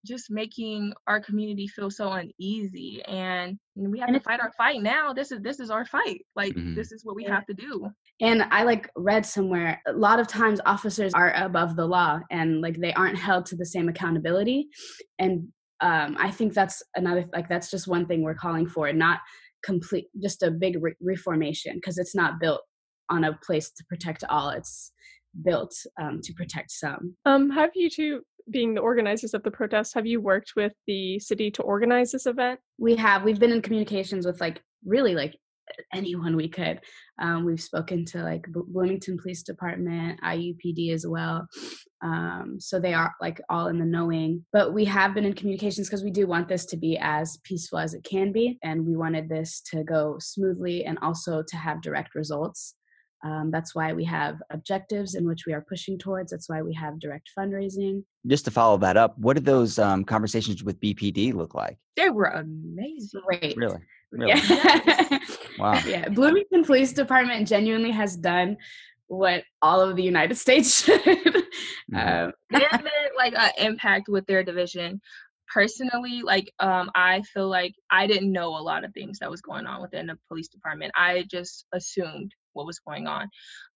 just 0.05 0.31
making 0.31 0.93
our 1.07 1.19
community 1.19 1.67
feel 1.67 1.91
so 1.91 2.11
uneasy. 2.11 3.01
And 3.07 3.59
we 3.75 3.99
have 3.99 4.09
and 4.09 4.17
to 4.17 4.23
fight 4.23 4.39
our 4.39 4.51
fight 4.57 4.81
now. 4.81 5.13
This 5.13 5.31
is 5.31 5.41
this 5.41 5.59
is 5.59 5.69
our 5.69 5.85
fight. 5.85 6.21
Like 6.35 6.53
mm-hmm. 6.53 6.75
this 6.75 6.91
is 6.91 7.03
what 7.03 7.15
we 7.15 7.25
have 7.25 7.45
to 7.47 7.53
do. 7.53 7.89
and 8.21 8.43
i 8.51 8.63
like 8.63 8.89
read 8.95 9.25
somewhere 9.25 9.81
a 9.87 9.93
lot 9.93 10.19
of 10.19 10.27
times 10.27 10.59
officers 10.65 11.13
are 11.13 11.33
above 11.35 11.75
the 11.75 11.85
law 11.85 12.19
and 12.31 12.59
like 12.61 12.77
they 12.79 12.93
aren't 12.93 13.17
held 13.17 13.45
to 13.47 13.55
the 13.55 13.65
same 13.65 13.89
accountability. 13.89 14.67
And 15.19 15.47
um, 15.81 16.17
i 16.19 16.29
think 16.29 16.53
that's 16.53 16.83
another 16.95 17.25
like 17.33 17.47
that's 17.47 17.71
just 17.71 17.87
one 17.87 18.05
thing 18.05 18.21
we're 18.21 18.43
calling 18.45 18.67
for 18.67 18.87
and 18.87 18.99
not 18.99 19.19
complete 19.63 20.07
just 20.21 20.43
a 20.43 20.51
big 20.51 20.81
re- 20.81 20.95
reformation 21.01 21.75
because 21.75 21.97
it's 21.97 22.15
not 22.15 22.39
built 22.39 22.61
on 23.09 23.23
a 23.23 23.37
place 23.43 23.71
to 23.71 23.83
protect 23.85 24.23
all 24.29 24.49
it's 24.49 24.91
built 25.43 25.73
um, 26.01 26.19
to 26.23 26.33
protect 26.33 26.71
some. 26.71 27.15
Um 27.25 27.49
have 27.49 27.71
you 27.75 27.89
two 27.89 28.21
being 28.49 28.73
the 28.73 28.81
organizers 28.81 29.33
of 29.33 29.43
the 29.43 29.51
protest 29.51 29.93
have 29.93 30.07
you 30.07 30.19
worked 30.19 30.53
with 30.55 30.73
the 30.87 31.19
city 31.19 31.51
to 31.51 31.61
organize 31.63 32.11
this 32.11 32.25
event? 32.25 32.59
We 32.77 32.95
have. 32.95 33.23
We've 33.23 33.39
been 33.39 33.51
in 33.51 33.61
communications 33.61 34.25
with 34.25 34.41
like 34.41 34.61
really 34.85 35.15
like 35.15 35.35
anyone 35.93 36.35
we 36.35 36.47
could. 36.47 36.79
Um, 37.19 37.45
we've 37.45 37.61
spoken 37.61 38.05
to 38.05 38.23
like 38.23 38.45
Bloomington 38.47 39.17
Police 39.17 39.43
Department, 39.43 40.19
IUPD 40.21 40.93
as 40.93 41.05
well. 41.07 41.47
Um, 42.01 42.57
so 42.59 42.79
they 42.79 42.93
are 42.93 43.13
like 43.19 43.41
all 43.49 43.67
in 43.67 43.79
the 43.79 43.85
knowing. 43.85 44.45
But 44.53 44.73
we 44.73 44.85
have 44.85 45.13
been 45.13 45.25
in 45.25 45.33
communications 45.33 45.87
because 45.87 46.03
we 46.03 46.11
do 46.11 46.27
want 46.27 46.47
this 46.47 46.65
to 46.67 46.77
be 46.77 46.97
as 46.97 47.37
peaceful 47.43 47.79
as 47.79 47.93
it 47.93 48.03
can 48.03 48.31
be. 48.31 48.57
And 48.63 48.85
we 48.85 48.95
wanted 48.95 49.29
this 49.29 49.61
to 49.71 49.83
go 49.83 50.17
smoothly 50.19 50.85
and 50.85 50.97
also 51.01 51.43
to 51.47 51.57
have 51.57 51.81
direct 51.81 52.15
results. 52.15 52.75
Um, 53.23 53.51
that's 53.51 53.75
why 53.75 53.91
we 53.91 54.05
have 54.05 54.37
objectives 54.49 55.15
in 55.15 55.27
which 55.27 55.45
we 55.45 55.53
are 55.53 55.65
pushing 55.67 55.97
towards. 55.97 56.31
That's 56.31 56.47
why 56.47 56.61
we 56.61 56.73
have 56.75 56.99
direct 56.99 57.29
fundraising. 57.37 58.03
Just 58.27 58.45
to 58.45 58.51
follow 58.51 58.77
that 58.77 58.95
up, 58.95 59.17
what 59.17 59.33
did 59.33 59.45
those 59.45 59.77
um, 59.77 60.05
conversations 60.05 60.63
with 60.63 60.79
BPD 60.79 61.33
look 61.33 61.53
like? 61.53 61.77
They 61.97 62.09
were 62.09 62.27
amazing. 62.27 63.21
Great. 63.27 63.57
Really? 63.57 63.79
Really? 64.11 64.29
Yeah. 64.31 65.19
wow. 65.59 65.79
Yeah. 65.85 66.09
Bloomington 66.09 66.63
Police 66.63 66.93
Department 66.93 67.47
genuinely 67.47 67.91
has 67.91 68.15
done 68.15 68.57
what 69.07 69.43
all 69.61 69.81
of 69.81 69.95
the 69.95 70.03
United 70.03 70.35
States 70.35 70.83
should. 70.85 71.01
Mm-hmm. 71.03 71.95
um, 71.95 72.31
There's 72.49 72.81
been 72.81 72.91
like 73.17 73.33
an 73.35 73.51
impact 73.57 74.07
with 74.07 74.25
their 74.25 74.43
division. 74.43 75.01
Personally, 75.51 76.21
like 76.21 76.53
um, 76.59 76.91
I 76.93 77.23
feel 77.23 77.49
like 77.49 77.73
I 77.89 78.05
didn't 78.05 78.31
know 78.31 78.49
a 78.49 78.61
lot 78.61 78.83
of 78.83 78.93
things 78.93 79.17
that 79.19 79.31
was 79.31 79.41
going 79.41 79.65
on 79.65 79.81
within 79.81 80.05
the 80.05 80.17
police 80.27 80.47
department. 80.47 80.91
I 80.95 81.25
just 81.29 81.65
assumed 81.73 82.33
what 82.53 82.67
was 82.67 82.79
going 82.79 83.07
on. 83.07 83.29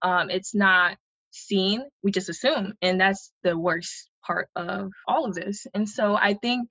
Um, 0.03 0.29
it's 0.29 0.53
not 0.53 0.97
seen, 1.31 1.83
we 2.03 2.11
just 2.11 2.29
assume, 2.29 2.73
and 2.83 3.01
that's 3.01 3.31
the 3.43 3.57
worst 3.57 4.07
part 4.23 4.49
of 4.55 4.91
all 5.07 5.25
of 5.25 5.33
this. 5.33 5.65
And 5.73 5.89
so 5.89 6.15
I 6.15 6.35
think 6.35 6.69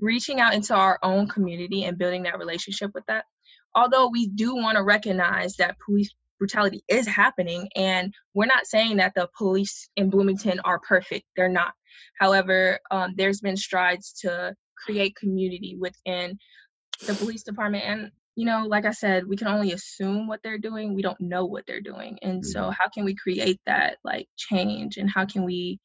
reaching 0.00 0.40
out 0.40 0.54
into 0.54 0.74
our 0.74 0.98
own 1.02 1.28
community 1.28 1.84
and 1.84 1.98
building 1.98 2.24
that 2.24 2.38
relationship 2.38 2.90
with 2.94 3.04
that. 3.06 3.24
Although 3.74 4.08
we 4.08 4.26
do 4.26 4.54
want 4.54 4.76
to 4.76 4.82
recognize 4.82 5.56
that 5.56 5.76
police 5.84 6.14
brutality 6.38 6.82
is 6.88 7.06
happening, 7.06 7.68
and 7.76 8.14
we're 8.34 8.46
not 8.46 8.66
saying 8.66 8.96
that 8.96 9.12
the 9.14 9.28
police 9.36 9.88
in 9.96 10.10
Bloomington 10.10 10.60
are 10.64 10.78
perfect, 10.78 11.26
they're 11.36 11.48
not. 11.48 11.72
However, 12.18 12.78
um, 12.90 13.14
there's 13.16 13.40
been 13.40 13.56
strides 13.56 14.12
to 14.22 14.54
create 14.76 15.16
community 15.16 15.76
within 15.78 16.38
the 17.06 17.14
police 17.14 17.42
department 17.42 17.84
and 17.84 18.10
you 18.36 18.44
know 18.44 18.66
like 18.66 18.84
i 18.84 18.90
said 18.90 19.26
we 19.26 19.36
can 19.36 19.48
only 19.48 19.72
assume 19.72 20.26
what 20.26 20.40
they're 20.42 20.58
doing 20.58 20.94
we 20.94 21.02
don't 21.02 21.20
know 21.20 21.44
what 21.44 21.64
they're 21.66 21.80
doing 21.80 22.18
and 22.22 22.44
so 22.44 22.62
mm-hmm. 22.62 22.72
how 22.72 22.88
can 22.88 23.04
we 23.04 23.14
create 23.14 23.60
that 23.66 23.96
like 24.04 24.26
change 24.36 24.96
and 24.96 25.10
how 25.10 25.24
can 25.24 25.44
we 25.44 25.78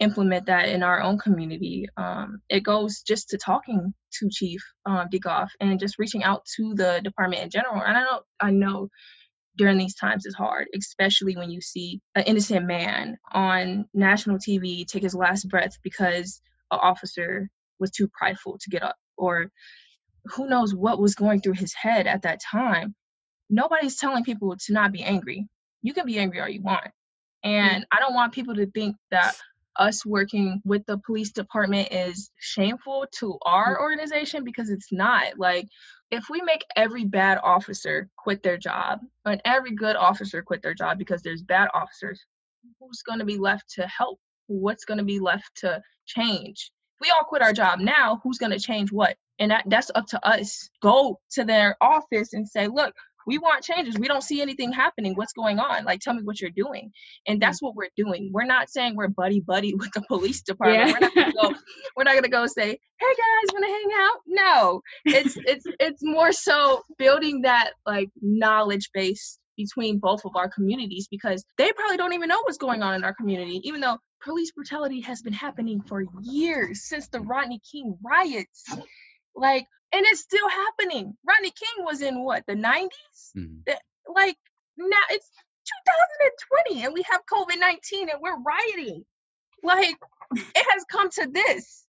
implement 0.00 0.46
that 0.46 0.68
in 0.68 0.82
our 0.82 1.00
own 1.00 1.18
community. 1.18 1.86
Um, 1.96 2.40
it 2.48 2.60
goes 2.60 3.02
just 3.02 3.30
to 3.30 3.38
talking 3.38 3.94
to 4.18 4.28
Chief 4.30 4.60
um, 4.86 5.08
Diekhoff 5.08 5.48
and 5.60 5.78
just 5.80 5.98
reaching 5.98 6.24
out 6.24 6.44
to 6.56 6.74
the 6.74 7.00
department 7.02 7.42
in 7.42 7.50
general. 7.50 7.82
And 7.82 7.96
I 7.96 8.02
know 8.02 8.20
I 8.40 8.50
know 8.50 8.88
during 9.56 9.78
these 9.78 9.94
times 9.94 10.26
is 10.26 10.34
hard, 10.34 10.66
especially 10.76 11.36
when 11.36 11.50
you 11.50 11.60
see 11.60 12.00
an 12.16 12.24
innocent 12.24 12.66
man 12.66 13.16
on 13.32 13.84
national 13.94 14.38
TV 14.38 14.86
take 14.86 15.02
his 15.02 15.14
last 15.14 15.48
breath 15.48 15.78
because 15.82 16.40
an 16.72 16.78
officer 16.82 17.48
was 17.78 17.90
too 17.90 18.08
prideful 18.08 18.58
to 18.60 18.70
get 18.70 18.82
up, 18.82 18.96
or 19.16 19.50
who 20.26 20.48
knows 20.48 20.74
what 20.74 21.00
was 21.00 21.14
going 21.14 21.40
through 21.40 21.52
his 21.52 21.74
head 21.74 22.06
at 22.06 22.22
that 22.22 22.40
time. 22.40 22.94
Nobody's 23.50 23.96
telling 23.96 24.24
people 24.24 24.56
to 24.56 24.72
not 24.72 24.92
be 24.92 25.02
angry. 25.02 25.46
You 25.82 25.92
can 25.92 26.06
be 26.06 26.18
angry 26.18 26.40
all 26.40 26.48
you 26.48 26.62
want. 26.62 26.88
And 27.44 27.86
I 27.92 28.00
don't 28.00 28.14
want 28.14 28.32
people 28.32 28.54
to 28.54 28.66
think 28.66 28.96
that 29.10 29.36
us 29.76 30.04
working 30.04 30.60
with 30.64 30.84
the 30.86 30.98
police 30.98 31.32
department 31.32 31.88
is 31.92 32.30
shameful 32.38 33.06
to 33.18 33.38
our 33.42 33.76
mm. 33.76 33.80
organization 33.80 34.44
because 34.44 34.70
it's 34.70 34.92
not. 34.92 35.38
Like, 35.38 35.66
if 36.10 36.24
we 36.30 36.42
make 36.42 36.64
every 36.76 37.04
bad 37.04 37.38
officer 37.42 38.08
quit 38.16 38.42
their 38.42 38.56
job 38.56 39.00
and 39.24 39.40
every 39.44 39.72
good 39.72 39.96
officer 39.96 40.42
quit 40.42 40.62
their 40.62 40.74
job 40.74 40.98
because 40.98 41.22
there's 41.22 41.42
bad 41.42 41.68
officers, 41.74 42.24
who's 42.80 43.02
going 43.02 43.18
to 43.18 43.24
be 43.24 43.38
left 43.38 43.70
to 43.74 43.86
help? 43.86 44.18
What's 44.46 44.84
going 44.84 44.98
to 44.98 45.04
be 45.04 45.20
left 45.20 45.50
to 45.56 45.82
change? 46.06 46.70
If 46.96 47.06
we 47.06 47.10
all 47.10 47.24
quit 47.24 47.42
our 47.42 47.52
job 47.52 47.80
now, 47.80 48.20
who's 48.22 48.38
going 48.38 48.52
to 48.52 48.60
change 48.60 48.92
what? 48.92 49.16
And 49.38 49.50
that, 49.50 49.64
that's 49.66 49.90
up 49.94 50.06
to 50.08 50.26
us. 50.26 50.68
Go 50.80 51.18
to 51.32 51.44
their 51.44 51.76
office 51.80 52.34
and 52.34 52.48
say, 52.48 52.68
look, 52.68 52.94
we 53.26 53.38
want 53.38 53.64
changes. 53.64 53.98
We 53.98 54.08
don't 54.08 54.22
see 54.22 54.40
anything 54.40 54.72
happening. 54.72 55.14
What's 55.14 55.32
going 55.32 55.58
on? 55.58 55.84
Like 55.84 56.00
tell 56.00 56.14
me 56.14 56.22
what 56.22 56.40
you're 56.40 56.50
doing. 56.50 56.90
And 57.26 57.36
hmm. 57.36 57.40
that's 57.40 57.62
what 57.62 57.74
we're 57.74 57.90
doing. 57.96 58.30
We're 58.32 58.44
not 58.44 58.70
saying 58.70 58.96
we're 58.96 59.08
buddy 59.08 59.40
buddy 59.40 59.74
with 59.78 59.90
the 59.92 60.02
police 60.02 60.42
department. 60.42 60.88
Yeah. 60.88 60.92
we're 60.92 61.00
not 61.00 61.14
gonna 61.14 61.32
go 61.32 61.54
we're 61.96 62.04
not 62.04 62.14
gonna 62.14 62.28
go 62.28 62.46
say 62.46 62.68
hey 62.68 63.14
guys 63.16 63.52
wanna 63.52 63.66
hang 63.66 63.88
out? 63.98 64.18
No. 64.26 64.80
It's 65.04 65.36
it's 65.36 65.66
it's 65.80 66.00
more 66.02 66.32
so 66.32 66.82
building 66.98 67.42
that 67.42 67.72
like 67.86 68.10
knowledge 68.20 68.90
base 68.92 69.38
between 69.56 69.98
both 69.98 70.24
of 70.24 70.32
our 70.34 70.48
communities 70.48 71.06
because 71.08 71.44
they 71.58 71.72
probably 71.72 71.96
don't 71.96 72.12
even 72.12 72.28
know 72.28 72.40
what's 72.42 72.58
going 72.58 72.82
on 72.82 72.94
in 72.94 73.04
our 73.04 73.14
community 73.14 73.60
even 73.62 73.80
though 73.80 73.98
police 74.24 74.50
brutality 74.52 75.00
has 75.00 75.22
been 75.22 75.32
happening 75.32 75.80
for 75.82 76.04
years 76.22 76.88
since 76.88 77.08
the 77.08 77.20
rodney 77.20 77.60
king 77.70 77.96
riots. 78.02 78.64
Like 79.36 79.66
and 79.94 80.04
it's 80.06 80.20
still 80.20 80.48
happening. 80.48 81.16
Rodney 81.26 81.50
King 81.50 81.84
was 81.84 82.02
in 82.02 82.24
what 82.24 82.44
the 82.46 82.54
90s. 82.54 82.88
Mm-hmm. 83.36 83.72
Like 84.14 84.36
now 84.76 84.96
it's 85.10 85.30
2020 86.68 86.84
and 86.84 86.92
we 86.92 87.04
have 87.10 87.20
COVID 87.32 87.58
19 87.58 88.10
and 88.10 88.18
we're 88.20 88.42
rioting. 88.42 89.04
Like 89.62 89.96
it 90.36 90.66
has 90.70 90.84
come 90.90 91.10
to 91.10 91.28
this. 91.32 91.84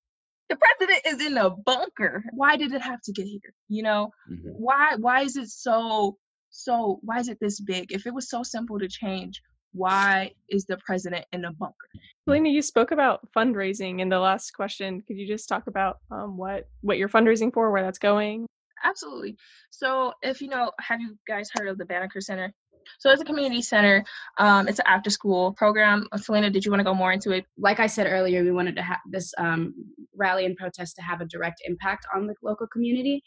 The 0.50 0.57
president 0.57 1.01
is 1.07 1.25
in 1.25 1.38
a 1.38 1.50
bunker. 1.50 2.24
Why 2.33 2.55
did 2.57 2.71
it 2.74 2.81
have 2.81 3.01
to 3.01 3.12
get 3.12 3.25
here? 3.25 3.53
You 3.67 3.81
know, 3.83 4.12
mm-hmm. 4.31 4.50
why 4.50 4.95
why 5.00 5.21
is 5.21 5.35
it 5.35 5.50
so 5.50 6.17
so 6.51 7.00
why 7.01 7.19
is 7.19 7.27
it 7.27 7.39
this 7.41 7.59
big? 7.59 7.91
If 7.91 8.05
it 8.05 8.13
was 8.13 8.29
so 8.29 8.43
simple 8.43 8.77
to 8.77 8.88
change, 8.88 9.41
why 9.75 10.32
is 10.50 10.65
the 10.65 10.77
president 10.77 11.25
in 11.34 11.46
a 11.46 11.51
bunker? 11.51 11.89
Selena, 12.24 12.50
you 12.50 12.62
spoke 12.62 12.91
about 12.91 13.27
fundraising 13.36 14.00
in 14.00 14.10
the 14.10 14.20
last 14.20 14.51
question. 14.51 15.01
Could 15.08 15.17
you 15.17 15.27
just 15.27 15.48
talk 15.50 15.67
about 15.67 16.00
um, 16.10 16.38
what 16.38 16.67
what 16.82 16.98
you're 16.98 17.10
fundraising 17.10 17.53
for, 17.53 17.72
where 17.72 17.84
that's 17.84 18.00
going? 18.00 18.48
Absolutely. 18.84 19.36
So, 19.70 20.13
if 20.22 20.41
you 20.41 20.48
know, 20.48 20.72
have 20.79 21.01
you 21.01 21.17
guys 21.27 21.50
heard 21.53 21.67
of 21.67 21.77
the 21.77 21.86
Banneker 21.86 22.22
Center? 22.22 22.53
So 23.00 23.10
as 23.12 23.22
a 23.22 23.25
community 23.25 23.62
center. 23.62 24.04
Um, 24.38 24.68
it's 24.68 24.80
an 24.80 24.86
after 24.88 25.10
school 25.10 25.54
program. 25.54 26.08
Uh, 26.12 26.18
Selena, 26.18 26.50
did 26.50 26.65
you 26.65 26.72
want 26.72 26.80
to 26.80 26.86
go 26.86 26.94
more 26.94 27.12
into 27.12 27.32
it? 27.32 27.46
Like 27.58 27.80
I 27.80 27.88
said 27.88 28.08
earlier, 28.08 28.44
we 28.44 28.51
wanted 28.51 28.75
to 28.77 28.82
have 28.82 29.00
this 29.10 29.34
um, 29.38 29.74
rally 30.15 30.46
and 30.46 30.56
protest 30.56 30.96
to 30.96 31.01
have 31.01 31.22
a 31.22 31.25
direct 31.25 31.62
impact 31.65 32.06
on 32.15 32.27
the 32.27 32.36
local 32.44 32.68
community. 32.68 33.24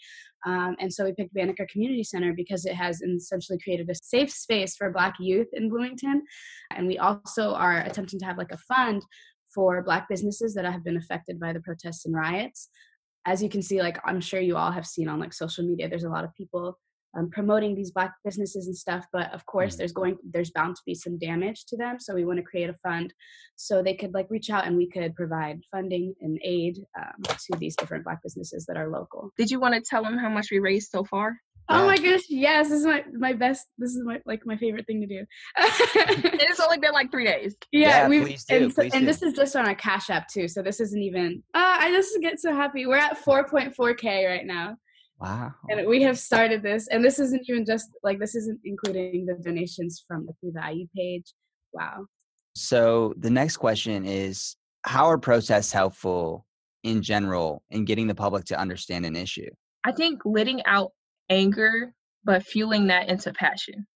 Um, 0.47 0.77
and 0.81 0.93
so 0.93 1.05
we 1.05 1.13
picked 1.13 1.35
Banneker 1.35 1.67
Community 1.71 2.05
Center 2.05 2.33
because 2.33 2.65
it 2.65 2.75
has 2.75 3.01
essentially 3.03 3.59
created 3.63 3.91
a 3.91 3.95
safe 3.95 4.31
space 4.31 4.77
for 4.77 4.91
Black 4.91 5.15
youth 5.19 5.49
in 5.53 5.69
Bloomington. 5.69 6.23
And 6.75 6.87
we 6.87 6.99
also 6.99 7.55
are 7.55 7.81
attempting 7.81 8.19
to 8.21 8.27
have 8.27 8.39
like 8.39 8.53
a 8.53 8.59
fund 8.59 9.03
for 9.55 9.83
Black 9.83 10.09
businesses 10.09 10.55
that 10.55 10.65
have 10.65 10.85
been 10.85 10.97
affected 10.97 11.41
by 11.41 11.53
the 11.53 11.61
protests 11.61 12.07
and 12.07 12.15
riots. 12.15 12.69
As 13.27 13.43
you 13.43 13.49
can 13.49 13.63
see, 13.63 13.83
like 13.83 13.99
I'm 14.05 14.21
sure 14.21 14.41
you 14.41 14.57
all 14.57 14.71
have 14.71 14.87
seen 14.87 15.09
on 15.09 15.21
like 15.21 15.33
social 15.33 15.65
media, 15.65 15.89
there's 15.89 16.05
a 16.05 16.11
lot 16.11 16.25
of 16.25 16.35
people 16.35 16.79
um, 17.17 17.31
promoting 17.31 17.75
these 17.75 17.91
black 17.91 18.13
businesses 18.25 18.67
and 18.67 18.77
stuff 18.77 19.07
but 19.13 19.33
of 19.33 19.45
course 19.47 19.75
mm. 19.75 19.79
there's 19.79 19.93
going 19.93 20.17
there's 20.33 20.51
bound 20.51 20.77
to 20.77 20.83
be 20.87 20.95
some 20.95 21.19
damage 21.19 21.65
to 21.67 21.77
them 21.77 21.99
so 21.99 22.15
we 22.15 22.25
want 22.25 22.39
to 22.39 22.43
create 22.43 22.71
a 22.71 22.77
fund 22.83 23.13
so 23.57 23.83
they 23.83 23.95
could 23.95 24.15
like 24.15 24.27
reach 24.31 24.51
out 24.51 24.67
and 24.67 24.77
we 24.77 24.89
could 24.89 25.15
provide 25.15 25.61
funding 25.71 26.15
and 26.21 26.39
aid 26.45 26.79
um, 26.99 27.23
to 27.23 27.59
these 27.59 27.77
different 27.77 28.05
black 28.05 28.23
businesses 28.23 28.67
that 28.67 28.77
are 28.77 28.89
local 28.89 29.31
did 29.37 29.51
you 29.51 29.61
want 29.61 29.75
to 29.75 29.81
tell 29.81 30.03
them 30.03 30.19
how 30.19 30.29
much 30.29 30.49
we 30.51 30.59
raised 30.59 30.91
so 30.91 31.05
far 31.05 31.37
Oh 31.71 31.87
my 31.87 31.99
gosh, 31.99 32.23
yes, 32.31 32.71
this 32.71 32.81
is 32.81 32.87
my 32.87 33.05
my 33.13 33.35
best 33.35 33.67
this 33.77 33.91
is 33.91 34.03
my 34.03 34.21
like 34.25 34.41
my 34.47 34.57
favorite 34.57 34.87
thing 34.87 35.03
to 35.03 35.07
do. 35.07 35.27
it's 35.59 36.61
only 36.61 36.79
been 36.79 36.93
like 36.93 37.11
three 37.11 37.27
days. 37.27 37.57
Yeah, 37.73 37.89
yeah 37.89 38.09
we 38.09 38.39
and, 38.49 38.73
so, 38.73 38.83
and 38.83 39.07
this 39.07 39.23
is 39.23 39.35
just 39.35 39.55
on 39.55 39.67
our 39.67 39.75
cash 39.75 40.09
app 40.09 40.29
too, 40.29 40.49
so 40.49 40.63
this 40.63 40.81
isn't 40.81 41.03
even 41.03 41.43
uh, 41.53 41.77
I 41.81 41.91
just 41.91 42.17
get 42.23 42.41
so 42.41 42.55
happy. 42.55 42.87
We're 42.87 42.97
at 42.97 43.19
four 43.19 43.47
point 43.47 43.75
four 43.75 43.93
K 43.93 44.25
right 44.27 44.47
now. 44.47 44.77
Wow. 45.21 45.53
And 45.69 45.87
we 45.89 46.03
have 46.03 46.19
started 46.19 46.63
this, 46.63 46.87
and 46.89 47.05
this 47.05 47.19
isn't 47.19 47.43
even 47.49 47.65
just 47.65 47.91
like 48.05 48.19
this 48.19 48.35
isn't 48.35 48.61
including 48.65 49.27
the 49.27 49.35
donations 49.35 50.05
from 50.07 50.27
the 50.27 50.33
through 50.41 50.53
the 50.53 50.73
IU 50.73 50.87
page. 50.97 51.33
Wow. 51.73 52.07
So 52.55 53.15
the 53.19 53.31
next 53.31 53.57
question 53.57 54.05
is 54.05 54.57
how 54.83 55.07
are 55.07 55.19
protests 55.19 55.73
helpful 55.73 56.47
in 56.85 57.03
general 57.03 57.63
in 57.71 57.85
getting 57.85 58.07
the 58.07 58.15
public 58.15 58.45
to 58.47 58.59
understand 58.59 59.07
an 59.07 59.17
issue? 59.17 59.51
I 59.85 59.93
think 59.93 60.23
letting 60.25 60.65
out 60.67 60.93
anger, 61.29 61.93
but 62.25 62.45
fueling 62.45 62.87
that 62.89 63.09
into 63.09 63.33
passion. 63.33 63.87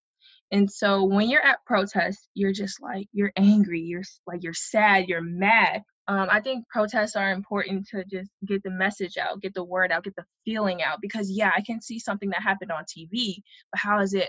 And 0.50 0.70
so 0.70 1.04
when 1.04 1.30
you're 1.30 1.44
at 1.44 1.64
protests, 1.66 2.28
you're 2.34 2.52
just 2.52 2.82
like 2.82 3.06
you're 3.12 3.32
angry, 3.36 3.80
you're 3.80 4.02
like 4.26 4.42
you're 4.42 4.52
sad, 4.54 5.08
you're 5.08 5.22
mad, 5.22 5.82
um, 6.08 6.28
I 6.30 6.40
think 6.40 6.68
protests 6.68 7.14
are 7.14 7.30
important 7.30 7.86
to 7.88 8.04
just 8.04 8.30
get 8.44 8.62
the 8.64 8.70
message 8.70 9.16
out, 9.16 9.40
get 9.40 9.54
the 9.54 9.62
word 9.62 9.92
out, 9.92 10.02
get 10.02 10.16
the 10.16 10.24
feeling 10.44 10.82
out. 10.82 10.98
Because 11.00 11.30
yeah, 11.30 11.52
I 11.54 11.60
can 11.62 11.80
see 11.80 12.00
something 12.00 12.30
that 12.30 12.42
happened 12.42 12.72
on 12.72 12.84
TV, 12.84 13.36
but 13.70 13.80
how 13.80 14.00
is 14.00 14.12
it 14.12 14.28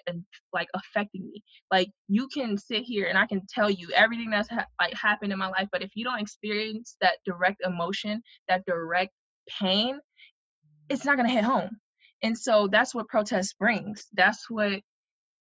like 0.54 0.68
affecting 0.76 1.26
me? 1.26 1.44
Like 1.72 1.90
you 2.08 2.28
can 2.28 2.58
sit 2.60 2.84
here 2.84 3.08
and 3.08 3.18
I 3.18 3.26
can 3.26 3.42
tell 3.50 3.72
you 3.72 3.90
everything 3.96 4.30
that's 4.30 4.50
ha- 4.50 4.68
like 4.80 4.94
happened 4.94 5.34
in 5.34 5.40
my 5.40 5.50
life, 5.50 5.68
but 5.72 5.82
if 5.82 5.92
you 5.96 6.04
don't 6.04 6.22
experience 6.22 6.96
that 7.02 7.18
direct 7.26 7.62
emotion, 7.66 8.22
that 8.48 8.66
direct 8.68 9.12
pain, 9.60 10.00
it's 10.90 11.06
not 11.06 11.18
gonna 11.18 11.30
hit 11.30 11.44
home. 11.44 11.72
And 12.22 12.38
so 12.38 12.68
that's 12.72 12.94
what 12.94 13.08
protest 13.08 13.58
brings. 13.58 14.06
That's 14.14 14.50
what 14.50 14.80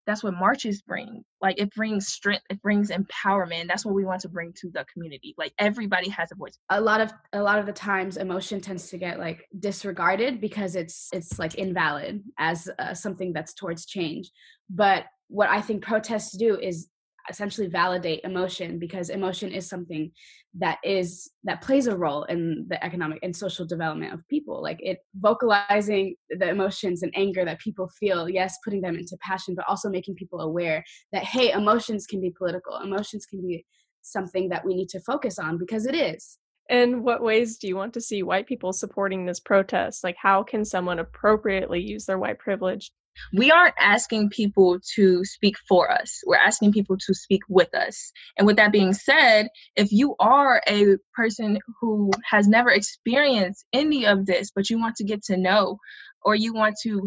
that's 0.05 0.23
what 0.23 0.33
marches 0.33 0.81
bring 0.81 1.23
like 1.41 1.59
it 1.59 1.73
brings 1.73 2.07
strength 2.07 2.43
it 2.49 2.61
brings 2.61 2.89
empowerment 2.89 3.67
that's 3.67 3.85
what 3.85 3.95
we 3.95 4.05
want 4.05 4.21
to 4.21 4.29
bring 4.29 4.53
to 4.53 4.69
the 4.71 4.85
community 4.91 5.33
like 5.37 5.53
everybody 5.59 6.09
has 6.09 6.31
a 6.31 6.35
voice. 6.35 6.57
A 6.69 6.79
lot 6.79 7.01
of 7.01 7.13
a 7.33 7.41
lot 7.41 7.59
of 7.59 7.65
the 7.65 7.73
times 7.73 8.17
emotion 8.17 8.61
tends 8.61 8.89
to 8.89 8.97
get 8.97 9.19
like 9.19 9.47
disregarded 9.59 10.41
because 10.41 10.75
it's 10.75 11.09
it's 11.13 11.39
like 11.39 11.55
invalid 11.55 12.23
as 12.37 12.69
uh, 12.79 12.93
something 12.93 13.33
that's 13.33 13.53
towards 13.53 13.85
change 13.85 14.31
but 14.69 15.05
what 15.27 15.49
i 15.49 15.61
think 15.61 15.83
protests 15.83 16.37
do 16.37 16.57
is 16.57 16.87
essentially 17.29 17.67
validate 17.67 18.21
emotion 18.23 18.79
because 18.79 19.09
emotion 19.09 19.51
is 19.51 19.67
something 19.67 20.11
that 20.55 20.77
is 20.83 21.31
that 21.43 21.61
plays 21.61 21.87
a 21.87 21.95
role 21.95 22.23
in 22.23 22.65
the 22.69 22.83
economic 22.83 23.19
and 23.23 23.35
social 23.35 23.65
development 23.65 24.13
of 24.13 24.27
people. 24.27 24.61
Like 24.61 24.79
it 24.81 24.99
vocalizing 25.15 26.15
the 26.29 26.49
emotions 26.49 27.03
and 27.03 27.13
anger 27.15 27.45
that 27.45 27.59
people 27.59 27.89
feel 27.99 28.29
yes 28.29 28.57
putting 28.63 28.81
them 28.81 28.95
into 28.95 29.17
passion 29.21 29.55
but 29.55 29.65
also 29.67 29.89
making 29.89 30.15
people 30.15 30.41
aware 30.41 30.83
that 31.11 31.23
hey 31.23 31.51
emotions 31.51 32.05
can 32.05 32.21
be 32.21 32.33
political. 32.37 32.77
Emotions 32.77 33.25
can 33.25 33.41
be 33.41 33.65
something 34.01 34.49
that 34.49 34.65
we 34.65 34.75
need 34.75 34.89
to 34.89 34.99
focus 34.99 35.39
on 35.39 35.57
because 35.57 35.85
it 35.85 35.95
is. 35.95 36.37
In 36.69 37.03
what 37.03 37.21
ways 37.21 37.57
do 37.57 37.67
you 37.67 37.75
want 37.75 37.93
to 37.93 38.01
see 38.01 38.23
white 38.23 38.47
people 38.47 38.71
supporting 38.73 39.25
this 39.25 39.39
protest? 39.39 40.03
Like 40.03 40.15
how 40.21 40.43
can 40.43 40.63
someone 40.63 40.99
appropriately 40.99 41.81
use 41.81 42.05
their 42.05 42.19
white 42.19 42.39
privilege 42.39 42.91
we 43.33 43.51
aren't 43.51 43.75
asking 43.79 44.29
people 44.29 44.79
to 44.95 45.23
speak 45.25 45.55
for 45.67 45.91
us. 45.91 46.21
We're 46.25 46.35
asking 46.35 46.73
people 46.73 46.97
to 46.97 47.13
speak 47.13 47.41
with 47.49 47.73
us. 47.73 48.11
And 48.37 48.47
with 48.47 48.57
that 48.57 48.71
being 48.71 48.93
said, 48.93 49.49
if 49.75 49.91
you 49.91 50.15
are 50.19 50.61
a 50.67 50.97
person 51.13 51.59
who 51.79 52.11
has 52.29 52.47
never 52.47 52.69
experienced 52.69 53.65
any 53.73 54.05
of 54.05 54.25
this, 54.25 54.51
but 54.55 54.69
you 54.69 54.79
want 54.79 54.95
to 54.97 55.03
get 55.03 55.23
to 55.25 55.37
know 55.37 55.77
or 56.23 56.35
you 56.35 56.53
want 56.53 56.75
to 56.83 57.01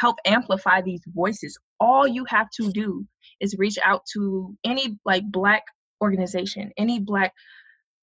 help 0.00 0.16
amplify 0.24 0.80
these 0.80 1.02
voices, 1.06 1.58
all 1.80 2.06
you 2.06 2.24
have 2.28 2.48
to 2.60 2.70
do 2.70 3.04
is 3.40 3.56
reach 3.58 3.78
out 3.84 4.02
to 4.14 4.56
any 4.64 4.98
like 5.04 5.24
black 5.30 5.64
organization, 6.00 6.72
any 6.76 7.00
black 7.00 7.32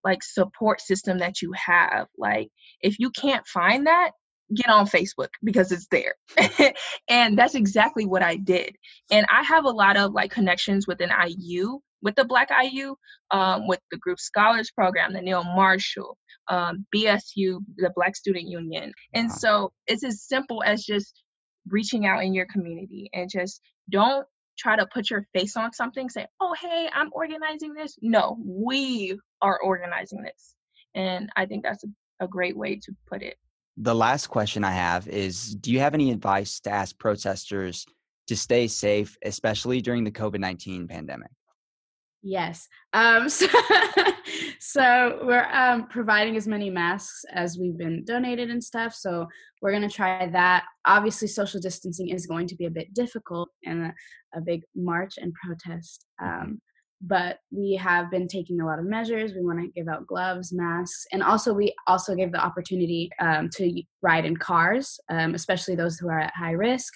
like 0.03 0.23
support 0.23 0.81
system 0.81 1.19
that 1.19 1.41
you 1.41 1.51
have. 1.53 2.07
Like 2.17 2.49
if 2.81 2.99
you 2.99 3.11
can't 3.11 3.45
find 3.45 3.87
that, 3.87 4.11
get 4.53 4.69
on 4.69 4.85
Facebook 4.87 5.29
because 5.43 5.71
it's 5.71 5.87
there. 5.87 6.15
and 7.09 7.37
that's 7.37 7.55
exactly 7.55 8.05
what 8.05 8.23
I 8.23 8.35
did. 8.35 8.75
And 9.11 9.25
I 9.29 9.43
have 9.43 9.65
a 9.65 9.69
lot 9.69 9.97
of 9.97 10.13
like 10.13 10.31
connections 10.31 10.87
within 10.87 11.09
IU, 11.09 11.79
with 12.01 12.15
the 12.15 12.25
Black 12.25 12.49
IU, 12.51 12.95
um, 13.31 13.67
with 13.67 13.79
the 13.91 13.97
Group 13.97 14.19
Scholars 14.19 14.71
Program, 14.71 15.13
the 15.13 15.21
Neal 15.21 15.43
Marshall, 15.43 16.17
um, 16.47 16.85
BSU, 16.95 17.59
the 17.77 17.91
Black 17.95 18.15
Student 18.15 18.47
Union. 18.47 18.91
And 19.13 19.31
so 19.31 19.71
it's 19.87 20.03
as 20.03 20.23
simple 20.23 20.63
as 20.63 20.83
just 20.83 21.21
reaching 21.67 22.05
out 22.05 22.23
in 22.23 22.33
your 22.33 22.47
community 22.51 23.09
and 23.13 23.29
just 23.29 23.61
don't 23.89 24.25
try 24.57 24.75
to 24.75 24.87
put 24.93 25.09
your 25.09 25.25
face 25.33 25.55
on 25.55 25.71
something, 25.73 26.09
say, 26.09 26.27
oh, 26.39 26.53
hey, 26.59 26.89
I'm 26.93 27.09
organizing 27.13 27.73
this. 27.73 27.97
No, 28.01 28.37
we 28.43 29.17
are 29.41 29.59
organizing 29.61 30.23
this. 30.23 30.55
And 30.93 31.29
I 31.35 31.45
think 31.45 31.63
that's 31.63 31.83
a, 31.83 32.25
a 32.25 32.27
great 32.27 32.57
way 32.57 32.75
to 32.75 32.91
put 33.07 33.21
it 33.21 33.37
the 33.77 33.95
last 33.95 34.27
question 34.27 34.63
I 34.63 34.71
have 34.71 35.07
is 35.07 35.55
Do 35.55 35.71
you 35.71 35.79
have 35.79 35.93
any 35.93 36.11
advice 36.11 36.59
to 36.61 36.69
ask 36.69 36.97
protesters 36.97 37.85
to 38.27 38.35
stay 38.35 38.67
safe, 38.67 39.17
especially 39.23 39.81
during 39.81 40.03
the 40.03 40.11
COVID 40.11 40.39
19 40.39 40.87
pandemic? 40.87 41.31
Yes. 42.23 42.67
Um, 42.93 43.29
so, 43.29 43.47
so 44.59 45.19
we're 45.23 45.49
um, 45.51 45.87
providing 45.87 46.35
as 46.37 46.47
many 46.47 46.69
masks 46.69 47.25
as 47.33 47.57
we've 47.57 47.77
been 47.77 48.05
donated 48.05 48.49
and 48.49 48.63
stuff. 48.63 48.93
So 48.93 49.27
we're 49.61 49.71
going 49.71 49.87
to 49.87 49.95
try 49.95 50.27
that. 50.27 50.65
Obviously, 50.85 51.27
social 51.27 51.59
distancing 51.59 52.09
is 52.09 52.27
going 52.27 52.47
to 52.47 52.55
be 52.55 52.65
a 52.65 52.71
bit 52.71 52.93
difficult 52.93 53.49
in 53.63 53.85
a, 53.85 53.93
a 54.37 54.41
big 54.41 54.61
march 54.75 55.15
and 55.17 55.33
protest. 55.33 56.05
Mm-hmm. 56.21 56.41
Um, 56.41 56.61
but 57.01 57.39
we 57.51 57.73
have 57.73 58.11
been 58.11 58.27
taking 58.27 58.61
a 58.61 58.65
lot 58.65 58.79
of 58.79 58.85
measures. 58.85 59.33
We 59.33 59.43
want 59.43 59.59
to 59.59 59.67
give 59.67 59.87
out 59.87 60.05
gloves 60.05 60.53
masks 60.53 61.05
and 61.11 61.23
also 61.23 61.53
we 61.53 61.73
also 61.87 62.15
give 62.15 62.31
the 62.31 62.43
opportunity 62.43 63.09
um, 63.19 63.49
to 63.55 63.81
ride 64.01 64.25
in 64.25 64.37
cars 64.37 64.99
um, 65.09 65.33
especially 65.33 65.75
those 65.75 65.97
who 65.97 66.09
are 66.09 66.19
at 66.19 66.33
high 66.35 66.51
risk 66.51 66.93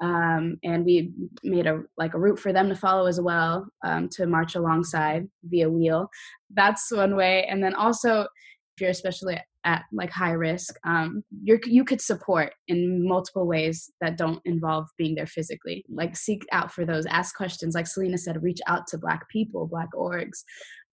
um, 0.00 0.58
and 0.62 0.84
we 0.84 1.12
made 1.42 1.66
a 1.66 1.82
like 1.96 2.14
a 2.14 2.18
route 2.18 2.38
for 2.38 2.52
them 2.52 2.68
to 2.68 2.76
follow 2.76 3.06
as 3.06 3.20
well 3.20 3.66
um, 3.84 4.08
to 4.10 4.26
march 4.26 4.54
alongside 4.54 5.28
via 5.44 5.68
wheel. 5.68 6.08
That's 6.54 6.90
one 6.92 7.16
way 7.16 7.44
and 7.46 7.62
then 7.62 7.74
also 7.74 8.22
if 8.22 8.80
you're 8.80 8.90
especially 8.90 9.40
at 9.64 9.84
like 9.92 10.10
high 10.10 10.32
risk 10.32 10.76
um, 10.84 11.22
you 11.42 11.58
you 11.64 11.84
could 11.84 12.00
support 12.00 12.52
in 12.68 13.06
multiple 13.06 13.46
ways 13.46 13.90
that 14.00 14.16
don't 14.16 14.40
involve 14.44 14.86
being 14.96 15.14
there 15.14 15.26
physically. 15.26 15.84
Like 15.88 16.16
seek 16.16 16.44
out 16.52 16.72
for 16.72 16.84
those 16.84 17.06
ask 17.06 17.36
questions. 17.36 17.74
Like 17.74 17.86
selena 17.86 18.18
said 18.18 18.42
reach 18.42 18.60
out 18.66 18.86
to 18.88 18.98
black 18.98 19.28
people 19.28 19.66
black 19.66 19.88
orgs 19.94 20.42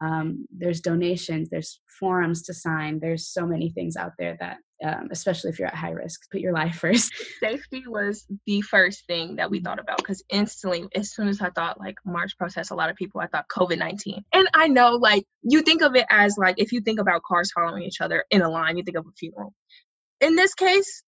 um, 0.02 0.46
there's 0.56 0.82
donations 0.82 1.50
there's 1.50 1.80
forums 2.00 2.42
to 2.44 2.54
sign 2.54 3.00
there's 3.00 3.28
so 3.28 3.46
many 3.46 3.70
things 3.70 3.96
out 3.96 4.12
there 4.20 4.38
that 4.40 4.58
um, 4.84 5.08
especially 5.10 5.50
if 5.50 5.58
you're 5.58 5.70
at 5.70 5.76
high 5.76 5.92
risk 5.92 6.30
put 6.32 6.42
your 6.42 6.52
life 6.52 6.76
first. 6.80 7.14
Safety 7.40 7.84
was 7.88 8.26
the 8.46 8.62
first 8.62 9.08
thing 9.08 9.38
that 9.38 9.50
we 9.50 9.62
thought 9.62 9.80
about 9.80 9.98
because 9.98 10.24
instantly 10.30 10.86
as 10.96 11.14
soon 11.14 11.28
as 11.28 11.42
i 11.42 11.50
thought 11.52 11.80
like 11.80 11.96
march 12.06 12.38
protest 12.38 12.72
a 12.72 12.76
lot 12.76 12.90
of 12.90 12.96
people 12.96 13.22
i 13.22 13.28
thought 13.28 13.46
covid-19 13.48 14.22
and 14.34 14.48
i 14.54 14.68
know 14.68 14.96
like 14.96 15.24
you 15.44 15.62
think 15.62 15.82
of 15.82 15.96
it 15.96 16.06
as 16.10 16.36
like 16.38 16.56
if 16.58 16.72
you 16.72 16.82
think 16.82 17.00
about 17.00 17.24
cars 17.24 17.52
following 17.52 17.84
each 17.84 18.02
other 18.02 18.26
in 18.32 18.42
a 18.42 18.50
line 18.50 18.78
you 18.78 18.84
think 18.84 18.98
of 18.98 19.06
a 19.06 19.12
funeral. 19.18 19.54
In 20.22 20.36
this 20.36 20.54
case 20.54 21.04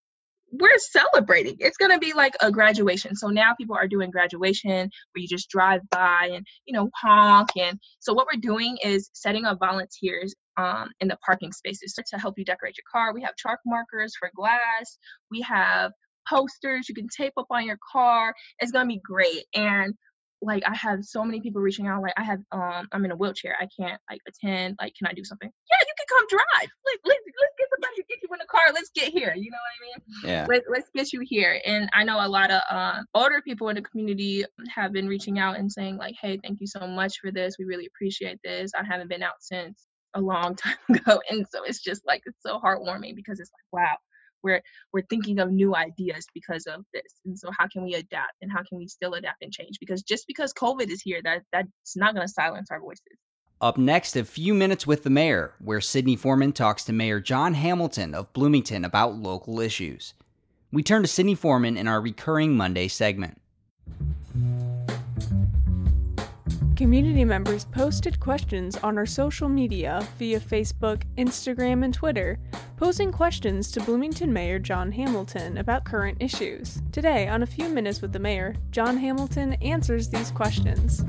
we're 0.51 0.77
celebrating. 0.77 1.57
It's 1.59 1.77
going 1.77 1.91
to 1.91 1.99
be 1.99 2.13
like 2.13 2.35
a 2.41 2.51
graduation. 2.51 3.15
So 3.15 3.27
now 3.27 3.53
people 3.55 3.75
are 3.75 3.87
doing 3.87 4.11
graduation 4.11 4.89
where 5.11 5.21
you 5.21 5.27
just 5.27 5.49
drive 5.49 5.81
by 5.89 6.31
and, 6.33 6.45
you 6.65 6.73
know, 6.73 6.89
honk. 6.95 7.49
And 7.57 7.79
so 7.99 8.13
what 8.13 8.27
we're 8.31 8.39
doing 8.39 8.77
is 8.83 9.09
setting 9.13 9.45
up 9.45 9.59
volunteers 9.59 10.33
um, 10.57 10.89
in 10.99 11.07
the 11.07 11.17
parking 11.25 11.51
spaces 11.51 11.93
to 11.93 12.17
help 12.17 12.35
you 12.37 12.45
decorate 12.45 12.77
your 12.77 12.85
car. 12.91 13.13
We 13.13 13.21
have 13.23 13.35
chalk 13.35 13.59
markers 13.65 14.13
for 14.17 14.31
glass. 14.35 14.97
We 15.29 15.41
have 15.41 15.91
posters 16.27 16.89
you 16.89 16.95
can 16.95 17.07
tape 17.15 17.33
up 17.37 17.47
on 17.49 17.65
your 17.65 17.77
car. 17.91 18.33
It's 18.59 18.71
going 18.71 18.87
to 18.87 18.93
be 18.93 19.01
great. 19.03 19.45
And 19.53 19.93
like 20.41 20.63
I 20.67 20.75
have 20.75 21.03
so 21.03 21.23
many 21.23 21.41
people 21.41 21.61
reaching 21.61 21.87
out. 21.87 22.01
Like 22.01 22.13
I 22.17 22.23
have, 22.23 22.39
um, 22.51 22.87
I'm 22.91 23.05
in 23.05 23.11
a 23.11 23.15
wheelchair. 23.15 23.55
I 23.59 23.67
can't 23.79 23.99
like 24.09 24.21
attend. 24.27 24.75
Like, 24.79 24.93
can 24.97 25.07
I 25.07 25.13
do 25.13 25.23
something? 25.23 25.49
Can 25.97 26.05
come 26.09 26.27
drive. 26.29 26.69
Like, 26.85 26.99
let's 27.05 27.19
let's 27.25 27.55
get 27.57 27.67
somebody 27.71 28.03
get 28.07 28.19
you 28.21 28.29
in 28.31 28.39
the 28.39 28.45
car. 28.45 28.73
Let's 28.73 28.91
get 28.93 29.09
here. 29.11 29.33
You 29.35 29.51
know 29.51 29.57
what 29.57 29.75
I 29.75 29.81
mean? 29.85 30.31
Yeah. 30.31 30.45
Let, 30.49 30.63
let's 30.69 30.89
get 30.93 31.13
you 31.13 31.21
here. 31.23 31.59
And 31.65 31.89
I 31.93 32.03
know 32.03 32.25
a 32.25 32.27
lot 32.27 32.51
of 32.51 32.61
uh, 32.69 33.01
older 33.13 33.41
people 33.41 33.69
in 33.69 33.75
the 33.75 33.81
community 33.81 34.45
have 34.73 34.93
been 34.93 35.07
reaching 35.07 35.39
out 35.39 35.57
and 35.57 35.71
saying 35.71 35.97
like, 35.97 36.15
hey, 36.21 36.39
thank 36.43 36.59
you 36.61 36.67
so 36.67 36.87
much 36.87 37.19
for 37.19 37.31
this. 37.31 37.55
We 37.59 37.65
really 37.65 37.87
appreciate 37.87 38.39
this. 38.43 38.71
I 38.77 38.83
haven't 38.83 39.09
been 39.09 39.23
out 39.23 39.35
since 39.39 39.85
a 40.13 40.21
long 40.21 40.55
time 40.55 40.77
ago, 40.89 41.21
and 41.29 41.45
so 41.51 41.63
it's 41.63 41.81
just 41.81 42.05
like 42.05 42.21
it's 42.25 42.41
so 42.41 42.59
heartwarming 42.59 43.15
because 43.15 43.39
it's 43.39 43.51
like, 43.51 43.81
wow, 43.83 43.97
we're 44.43 44.61
we're 44.93 45.05
thinking 45.09 45.39
of 45.39 45.51
new 45.51 45.75
ideas 45.75 46.25
because 46.33 46.65
of 46.67 46.83
this 46.93 47.13
and 47.25 47.37
so 47.37 47.49
how 47.57 47.67
can 47.67 47.83
we 47.83 47.95
adapt 47.95 48.33
and 48.41 48.51
how 48.51 48.61
can 48.67 48.77
we 48.77 48.87
still 48.87 49.13
adapt 49.13 49.41
and 49.41 49.51
change 49.51 49.77
because 49.79 50.03
just 50.03 50.25
because 50.27 50.53
covid 50.53 50.89
is 50.89 51.01
here 51.01 51.21
that 51.23 51.41
that's 51.51 51.95
not 51.95 52.13
going 52.13 52.25
to 52.25 52.31
silence 52.31 52.69
our 52.71 52.79
voices 52.79 53.17
up 53.59 53.77
next 53.77 54.15
a 54.15 54.23
few 54.23 54.53
minutes 54.53 54.85
with 54.85 55.03
the 55.03 55.09
mayor 55.09 55.53
where 55.59 55.81
sydney 55.81 56.15
foreman 56.15 56.51
talks 56.51 56.83
to 56.83 56.93
mayor 56.93 57.19
john 57.19 57.53
hamilton 57.55 58.13
of 58.13 58.31
bloomington 58.33 58.85
about 58.85 59.15
local 59.15 59.59
issues 59.59 60.13
we 60.71 60.83
turn 60.83 61.01
to 61.01 61.07
sydney 61.07 61.35
foreman 61.35 61.75
in 61.75 61.87
our 61.87 61.99
recurring 61.99 62.55
monday 62.55 62.87
segment 62.87 63.41
Community 66.77 67.25
members 67.25 67.65
posted 67.65 68.19
questions 68.19 68.77
on 68.77 68.99
our 68.99 69.05
social 69.07 69.49
media 69.49 70.07
via 70.19 70.39
Facebook, 70.39 71.01
Instagram, 71.17 71.83
and 71.83 71.91
Twitter, 71.91 72.37
posing 72.75 73.11
questions 73.11 73.71
to 73.71 73.79
Bloomington 73.79 74.31
Mayor 74.31 74.59
John 74.59 74.91
Hamilton 74.91 75.57
about 75.57 75.85
current 75.85 76.19
issues. 76.21 76.79
Today, 76.91 77.27
on 77.27 77.41
A 77.41 77.47
Few 77.47 77.67
Minutes 77.67 78.03
with 78.03 78.13
the 78.13 78.19
Mayor, 78.19 78.55
John 78.69 78.95
Hamilton 78.95 79.53
answers 79.53 80.09
these 80.09 80.29
questions. 80.29 81.03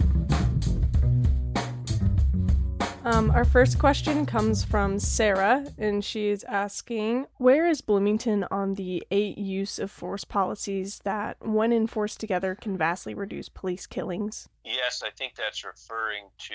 Um, 3.09 3.31
our 3.31 3.47
first 3.47 3.79
question 3.79 4.27
comes 4.27 4.63
from 4.63 4.99
Sarah, 4.99 5.65
and 5.79 6.05
she's 6.05 6.45
asking 6.45 7.25
Where 7.39 7.67
is 7.67 7.81
Bloomington 7.81 8.45
on 8.51 8.75
the 8.75 9.03
eight 9.11 9.39
use 9.39 9.79
of 9.79 9.91
force 9.91 10.25
policies 10.25 11.01
that, 11.05 11.39
when 11.41 11.73
enforced 11.73 12.21
together, 12.21 12.55
can 12.55 12.77
vastly 12.77 13.15
reduce 13.15 13.49
police 13.49 13.87
killings? 13.87 14.51
Yes, 14.63 15.03
I 15.03 15.09
think 15.09 15.37
that's 15.37 15.65
referring 15.65 16.25
to, 16.37 16.55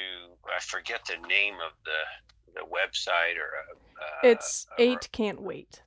I 0.55 0.59
forget 0.59 1.03
the 1.05 1.27
name 1.27 1.55
of 1.55 1.71
the, 1.85 2.59
the 2.59 2.67
website 2.67 3.35
or. 3.35 3.49
Uh, 3.99 4.29
it's 4.29 4.67
Eight 4.77 5.09
Can't 5.11 5.41
Wait. 5.41 5.81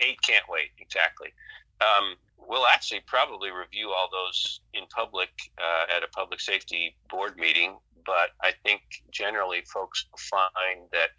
Eight 0.00 0.20
Can't 0.22 0.46
Wait, 0.48 0.70
exactly. 0.80 1.28
Um, 1.80 2.16
we'll 2.36 2.66
actually 2.66 3.02
probably 3.06 3.52
review 3.52 3.92
all 3.96 4.08
those 4.10 4.60
in 4.74 4.86
public 4.86 5.30
uh, 5.56 5.96
at 5.96 6.02
a 6.02 6.08
public 6.08 6.40
safety 6.40 6.96
board 7.08 7.36
meeting 7.36 7.76
but 8.10 8.30
I 8.42 8.52
think 8.64 8.80
generally 9.12 9.62
folks 9.72 10.04
find 10.18 10.80
that 10.90 11.10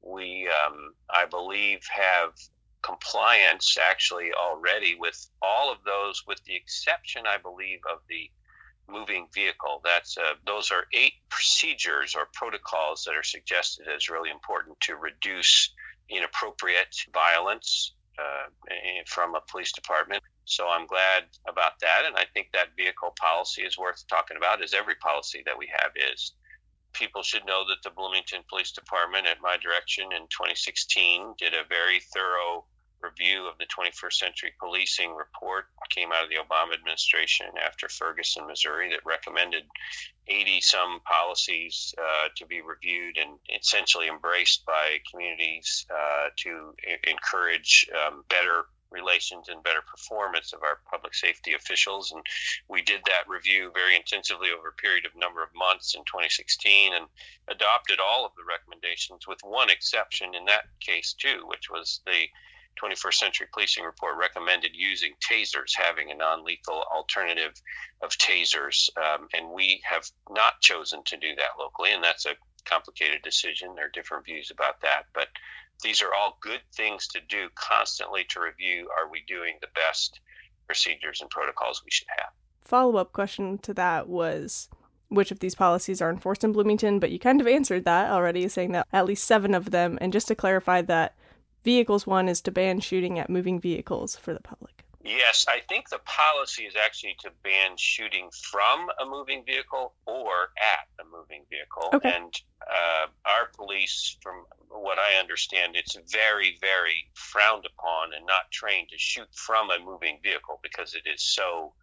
we, 0.00 0.48
um, 0.48 0.94
I 1.10 1.26
believe, 1.26 1.80
have 1.90 2.32
compliance 2.80 3.76
actually 3.78 4.30
already 4.32 4.96
with 4.98 5.28
all 5.42 5.70
of 5.70 5.76
those, 5.84 6.22
with 6.26 6.42
the 6.44 6.56
exception, 6.56 7.24
I 7.26 7.36
believe, 7.36 7.80
of 7.92 7.98
the 8.08 8.30
moving 8.88 9.26
vehicle. 9.34 9.82
That's 9.84 10.16
uh, 10.16 10.36
those 10.46 10.70
are 10.70 10.86
eight 10.94 11.12
procedures 11.28 12.14
or 12.16 12.28
protocols 12.32 13.04
that 13.04 13.14
are 13.14 13.22
suggested 13.22 13.86
as 13.94 14.08
really 14.08 14.30
important 14.30 14.80
to 14.80 14.96
reduce 14.96 15.70
inappropriate 16.08 16.96
violence 17.12 17.92
uh, 18.18 18.48
from 19.06 19.34
a 19.34 19.42
police 19.50 19.72
department. 19.72 20.22
So 20.48 20.68
I'm 20.68 20.86
glad 20.86 21.24
about 21.46 21.78
that. 21.80 22.02
And 22.06 22.16
I 22.16 22.24
think 22.32 22.48
that 22.52 22.76
vehicle 22.76 23.14
policy 23.18 23.62
is 23.62 23.78
worth 23.78 24.06
talking 24.08 24.36
about, 24.36 24.62
as 24.62 24.74
every 24.74 24.96
policy 24.96 25.42
that 25.46 25.58
we 25.58 25.68
have 25.70 25.92
is. 26.14 26.32
People 26.94 27.22
should 27.22 27.44
know 27.44 27.64
that 27.68 27.82
the 27.84 27.94
Bloomington 27.94 28.42
Police 28.48 28.72
Department, 28.72 29.26
at 29.26 29.42
my 29.42 29.56
direction 29.58 30.04
in 30.10 30.22
2016, 30.28 31.34
did 31.38 31.54
a 31.54 31.68
very 31.68 32.00
thorough 32.14 32.64
review 33.00 33.46
of 33.46 33.58
the 33.58 33.66
21st 33.66 34.12
century 34.12 34.52
policing 34.58 35.14
report 35.14 35.66
came 35.90 36.12
out 36.12 36.24
of 36.24 36.30
the 36.30 36.36
Obama 36.36 36.74
administration 36.74 37.46
after 37.64 37.88
Ferguson, 37.88 38.46
Missouri, 38.46 38.90
that 38.90 39.00
recommended 39.04 39.64
80 40.26 40.60
some 40.60 41.00
policies 41.04 41.94
uh, 41.98 42.28
to 42.36 42.46
be 42.46 42.60
reviewed 42.60 43.16
and 43.18 43.38
essentially 43.60 44.08
embraced 44.08 44.64
by 44.66 44.98
communities 45.10 45.86
uh, 45.90 46.28
to 46.36 46.74
encourage 47.08 47.88
um, 48.06 48.24
better 48.28 48.64
relations 48.90 49.48
and 49.48 49.62
better 49.62 49.82
performance 49.82 50.52
of 50.52 50.62
our 50.62 50.80
public 50.90 51.14
safety 51.14 51.54
officials. 51.54 52.12
And 52.12 52.24
we 52.68 52.82
did 52.82 53.00
that 53.06 53.28
review 53.28 53.70
very 53.74 53.96
intensively 53.96 54.48
over 54.50 54.68
a 54.68 54.80
period 54.80 55.06
of 55.06 55.12
number 55.16 55.42
of 55.42 55.54
months 55.54 55.94
in 55.94 56.02
2016 56.04 56.94
and 56.94 57.06
adopted 57.48 58.00
all 58.00 58.24
of 58.24 58.32
the 58.36 58.48
recommendations 58.48 59.26
with 59.26 59.40
one 59.42 59.70
exception 59.70 60.34
in 60.34 60.44
that 60.46 60.64
case 60.80 61.14
too, 61.18 61.42
which 61.46 61.70
was 61.70 62.00
the 62.06 62.26
21st 62.82 63.14
Century 63.14 63.46
Policing 63.52 63.84
Report 63.84 64.16
recommended 64.16 64.70
using 64.74 65.12
tasers, 65.20 65.72
having 65.74 66.10
a 66.10 66.14
non 66.14 66.44
lethal 66.44 66.84
alternative 66.94 67.52
of 68.02 68.10
tasers. 68.10 68.88
Um, 68.96 69.28
and 69.34 69.50
we 69.50 69.80
have 69.84 70.08
not 70.30 70.60
chosen 70.60 71.02
to 71.06 71.16
do 71.16 71.34
that 71.36 71.58
locally, 71.58 71.92
and 71.92 72.02
that's 72.02 72.26
a 72.26 72.36
complicated 72.64 73.22
decision. 73.22 73.74
There 73.74 73.86
are 73.86 73.90
different 73.90 74.24
views 74.24 74.50
about 74.50 74.80
that. 74.82 75.04
But 75.12 75.28
these 75.82 76.02
are 76.02 76.12
all 76.14 76.38
good 76.40 76.60
things 76.74 77.06
to 77.08 77.20
do 77.28 77.48
constantly 77.54 78.24
to 78.30 78.40
review 78.40 78.88
are 78.96 79.10
we 79.10 79.22
doing 79.26 79.56
the 79.60 79.68
best 79.74 80.20
procedures 80.66 81.20
and 81.20 81.30
protocols 81.30 81.82
we 81.84 81.90
should 81.90 82.08
have? 82.18 82.30
Follow 82.62 82.96
up 82.96 83.12
question 83.12 83.58
to 83.58 83.72
that 83.74 84.08
was 84.08 84.68
which 85.08 85.30
of 85.30 85.38
these 85.38 85.54
policies 85.54 86.02
are 86.02 86.10
enforced 86.10 86.44
in 86.44 86.52
bloomington? 86.52 86.98
But 86.98 87.10
you 87.10 87.18
kind 87.18 87.40
of 87.40 87.46
answered 87.46 87.84
that 87.84 88.10
already 88.10 88.46
saying 88.48 88.72
that 88.72 88.86
at 88.92 89.06
least 89.06 89.24
seven 89.24 89.54
of 89.54 89.70
them. 89.70 89.98
And 90.00 90.12
just 90.12 90.28
to 90.28 90.34
clarify 90.34 90.82
that 90.82 91.14
vehicles 91.64 92.06
one 92.06 92.28
is 92.28 92.40
to 92.42 92.50
ban 92.50 92.80
shooting 92.80 93.18
at 93.18 93.30
moving 93.30 93.60
vehicles 93.60 94.16
for 94.16 94.34
the 94.34 94.40
public 94.40 94.77
Yes, 95.04 95.46
I 95.48 95.60
think 95.68 95.88
the 95.88 96.00
policy 96.00 96.64
is 96.64 96.74
actually 96.74 97.16
to 97.20 97.30
ban 97.44 97.76
shooting 97.76 98.30
from 98.32 98.88
a 99.00 99.06
moving 99.06 99.44
vehicle 99.44 99.94
or 100.06 100.50
at 100.58 100.88
a 101.00 101.04
moving 101.04 101.44
vehicle. 101.48 101.90
Okay. 101.94 102.16
And 102.16 102.34
uh, 102.62 103.06
our 103.24 103.48
police, 103.56 104.16
from 104.20 104.44
what 104.68 104.98
I 104.98 105.20
understand, 105.20 105.76
it's 105.76 105.96
very, 106.10 106.58
very 106.60 107.10
frowned 107.14 107.64
upon 107.64 108.12
and 108.12 108.26
not 108.26 108.50
trained 108.50 108.88
to 108.90 108.98
shoot 108.98 109.28
from 109.32 109.70
a 109.70 109.78
moving 109.78 110.18
vehicle 110.22 110.58
because 110.64 110.94
it 110.94 111.08
is 111.08 111.22
so 111.22 111.74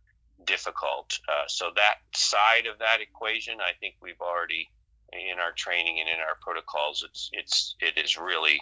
difficult. 0.44 1.18
Uh, 1.30 1.48
so 1.48 1.72
that 1.76 1.96
side 2.14 2.68
of 2.68 2.80
that 2.80 3.00
equation, 3.00 3.62
I 3.62 3.72
think 3.80 3.96
we've 4.02 4.20
already 4.20 4.70
in 5.14 5.40
our 5.40 5.54
training 5.54 6.00
and 6.02 6.10
in 6.10 6.20
our 6.20 6.36
protocols, 6.42 7.06
it's 7.08 7.30
it's 7.32 7.76
it 7.80 7.98
is 7.98 8.18
really 8.18 8.60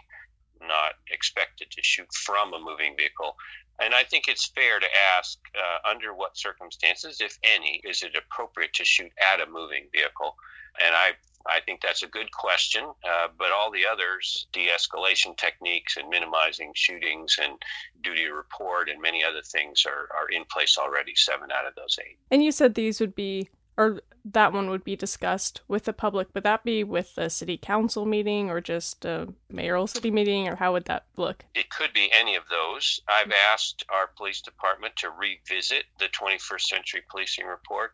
not 0.67 0.93
expected 1.11 1.71
to 1.71 1.81
shoot 1.83 2.11
from 2.13 2.53
a 2.53 2.59
moving 2.59 2.95
vehicle. 2.97 3.35
And 3.81 3.93
I 3.93 4.03
think 4.03 4.27
it's 4.27 4.45
fair 4.45 4.79
to 4.79 4.87
ask 5.17 5.39
uh, 5.55 5.89
under 5.89 6.13
what 6.13 6.37
circumstances, 6.37 7.17
if 7.21 7.37
any, 7.43 7.81
is 7.83 8.03
it 8.03 8.15
appropriate 8.15 8.73
to 8.73 8.85
shoot 8.85 9.11
at 9.19 9.41
a 9.41 9.49
moving 9.49 9.87
vehicle? 9.91 10.35
And 10.83 10.95
I, 10.95 11.11
I 11.47 11.59
think 11.61 11.81
that's 11.81 12.03
a 12.03 12.07
good 12.07 12.31
question. 12.31 12.83
Uh, 13.03 13.27
but 13.37 13.51
all 13.51 13.71
the 13.71 13.85
others, 13.91 14.47
de 14.53 14.67
escalation 14.67 15.35
techniques 15.37 15.97
and 15.97 16.07
minimizing 16.09 16.71
shootings 16.75 17.37
and 17.41 17.53
duty 18.01 18.25
to 18.25 18.33
report 18.33 18.89
and 18.89 19.01
many 19.01 19.23
other 19.23 19.41
things, 19.41 19.85
are, 19.87 20.07
are 20.15 20.29
in 20.29 20.45
place 20.45 20.77
already, 20.77 21.13
seven 21.15 21.51
out 21.51 21.65
of 21.65 21.73
those 21.75 21.97
eight. 21.99 22.17
And 22.29 22.43
you 22.43 22.51
said 22.51 22.75
these 22.75 22.99
would 22.99 23.15
be 23.15 23.49
or 23.77 24.01
that 24.25 24.53
one 24.53 24.69
would 24.69 24.83
be 24.83 24.95
discussed 24.95 25.61
with 25.67 25.83
the 25.83 25.93
public. 25.93 26.29
Would 26.33 26.43
that 26.43 26.63
be 26.63 26.83
with 26.83 27.17
a 27.17 27.29
city 27.29 27.57
council 27.57 28.05
meeting 28.05 28.49
or 28.49 28.61
just 28.61 29.03
a 29.03 29.27
mayoral 29.49 29.87
city 29.87 30.11
meeting, 30.11 30.47
or 30.47 30.55
how 30.55 30.73
would 30.73 30.85
that 30.85 31.05
look? 31.17 31.43
It 31.55 31.69
could 31.69 31.91
be 31.93 32.09
any 32.17 32.35
of 32.35 32.43
those. 32.49 33.01
I've 33.07 33.33
asked 33.51 33.83
our 33.89 34.07
police 34.15 34.41
department 34.41 34.95
to 34.97 35.09
revisit 35.09 35.85
the 35.99 36.07
21st 36.07 36.61
century 36.61 37.01
policing 37.09 37.45
report 37.45 37.93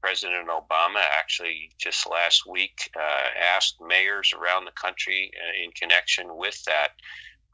President 0.00 0.48
Obama 0.48 1.02
actually 1.18 1.70
just 1.78 2.08
last 2.08 2.46
week 2.46 2.90
uh, 2.96 3.28
asked 3.54 3.76
mayors 3.80 4.32
around 4.32 4.64
the 4.64 4.72
country 4.72 5.30
uh, 5.36 5.64
in 5.64 5.70
connection 5.72 6.36
with 6.36 6.62
that 6.64 6.92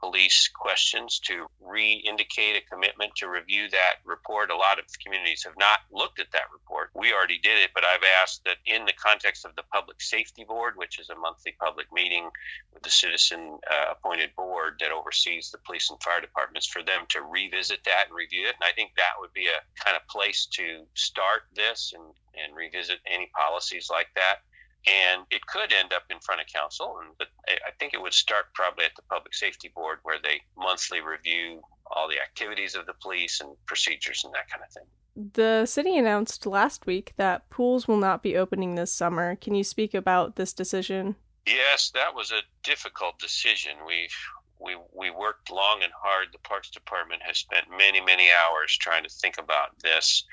police 0.01 0.49
questions 0.55 1.19
to 1.25 1.47
re-indicate 1.61 2.57
a 2.57 2.69
commitment 2.69 3.13
to 3.17 3.29
review 3.29 3.69
that 3.71 3.97
report. 4.05 4.51
A 4.51 4.57
lot 4.57 4.79
of 4.79 4.85
communities 5.03 5.45
have 5.45 5.57
not 5.59 5.81
looked 5.91 6.21
at 6.21 6.33
that 6.33 6.53
report. 6.53 6.91
We 6.95 7.13
already 7.13 7.39
did 7.39 7.59
it, 7.63 7.71
but 7.75 7.85
I've 7.85 8.05
asked 8.23 8.45
that 8.45 8.59
in 8.67 8.85
the 8.85 8.93
context 8.93 9.45
of 9.45 9.55
the 9.57 9.65
Public 9.73 10.01
Safety 10.01 10.45
Board, 10.45 10.75
which 10.77 10.99
is 10.99 11.11
a 11.11 11.17
monthly 11.17 11.55
public 11.59 11.93
meeting 11.93 12.31
with 12.73 12.83
the 12.83 12.91
citizen 12.91 13.59
uh, 13.71 13.93
appointed 13.93 14.35
board 14.37 14.75
that 14.81 14.93
oversees 14.93 15.51
the 15.51 15.59
police 15.59 15.91
and 15.91 16.03
fire 16.03 16.21
departments, 16.21 16.67
for 16.67 16.83
them 16.83 17.03
to 17.11 17.23
revisit 17.23 17.85
that 17.85 18.07
and 18.09 18.17
review 18.17 18.47
it. 18.47 18.55
And 18.61 18.65
I 18.65 18.73
think 18.73 18.93
that 18.97 19.19
would 19.21 19.33
be 19.33 19.47
a 19.47 19.85
kind 19.85 19.97
of 19.97 20.07
place 20.09 20.47
to 20.53 20.85
start 20.95 21.43
this 21.55 21.93
and, 21.95 22.05
and 22.35 22.57
revisit 22.57 22.99
any 23.07 23.31
policies 23.35 23.89
like 23.91 24.09
that 24.15 24.46
and 24.87 25.22
it 25.31 25.44
could 25.46 25.72
end 25.72 25.92
up 25.92 26.05
in 26.11 26.18
front 26.20 26.40
of 26.40 26.46
council. 26.46 26.99
And 27.01 27.11
but 27.18 27.29
I 27.49 27.70
think 27.79 27.94
it 27.94 28.01
would 28.01 28.14
start 28.14 28.46
probably 28.55 28.85
at 28.85 28.94
the 28.96 29.03
public 29.03 29.35
safety 29.35 29.70
board, 29.75 29.99
where 30.03 30.18
they 30.22 30.40
monthly 30.57 31.01
review 31.01 31.62
all 31.90 32.09
the 32.09 32.20
activities 32.20 32.75
of 32.75 32.87
the 32.87 32.94
police 32.94 33.40
and 33.40 33.51
procedures 33.66 34.22
and 34.25 34.35
that 34.35 34.49
kind 34.49 34.62
of 34.66 34.72
thing. 34.72 34.85
The 35.33 35.64
city 35.66 35.96
announced 35.96 36.46
last 36.46 36.87
week 36.87 37.14
that 37.16 37.49
pools 37.49 37.88
will 37.88 37.96
not 37.96 38.22
be 38.22 38.37
opening 38.37 38.75
this 38.75 38.92
summer. 38.92 39.37
Can 39.37 39.55
you 39.55 39.64
speak 39.64 39.94
about 39.94 40.37
this 40.37 40.53
decision? 40.53 41.16
Yes, 41.46 41.90
that 41.94 42.14
was 42.14 42.33
a 42.33 42.42
difficult 42.62 43.18
decision. 43.18 43.72
We 43.87 44.09
we 44.61 44.77
we 44.92 45.11
worked 45.11 45.51
long 45.51 45.83
and 45.83 45.92
hard. 45.92 46.29
The 46.33 46.38
Parks 46.38 46.70
Department 46.70 47.22
has 47.25 47.38
spent 47.38 47.66
many 47.70 48.01
many 48.01 48.29
hours 48.31 48.77
trying 48.77 49.05
to 49.05 49.09
think 49.09 49.38
about 49.38 49.79
this 49.83 50.25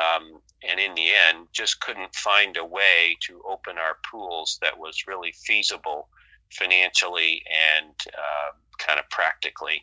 um, 0.00 0.40
and 0.68 0.80
in 0.80 0.94
the 0.94 1.10
end, 1.28 1.48
just 1.52 1.80
couldn't 1.80 2.14
find 2.14 2.56
a 2.56 2.64
way 2.64 3.16
to 3.20 3.42
open 3.48 3.78
our 3.78 3.96
pools 4.10 4.58
that 4.62 4.78
was 4.78 5.06
really 5.06 5.32
feasible 5.32 6.08
financially 6.50 7.42
and 7.78 7.94
uh, 8.08 8.52
kind 8.78 8.98
of 8.98 9.08
practically. 9.10 9.82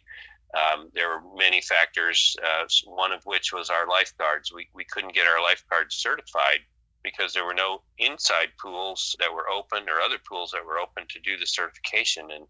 Um, 0.53 0.89
there 0.95 1.09
were 1.09 1.21
many 1.37 1.61
factors, 1.61 2.35
uh, 2.43 2.65
one 2.85 3.11
of 3.11 3.23
which 3.25 3.53
was 3.53 3.69
our 3.69 3.87
lifeguards. 3.87 4.51
We, 4.51 4.67
we 4.73 4.83
couldn't 4.83 5.13
get 5.13 5.27
our 5.27 5.41
lifeguards 5.41 5.95
certified 5.95 6.59
because 7.03 7.33
there 7.33 7.45
were 7.45 7.53
no 7.53 7.81
inside 7.97 8.49
pools 8.61 9.15
that 9.19 9.33
were 9.33 9.49
open 9.49 9.87
or 9.87 10.01
other 10.01 10.17
pools 10.17 10.51
that 10.51 10.65
were 10.65 10.79
open 10.79 11.05
to 11.09 11.19
do 11.19 11.37
the 11.37 11.45
certification. 11.45 12.31
And 12.31 12.45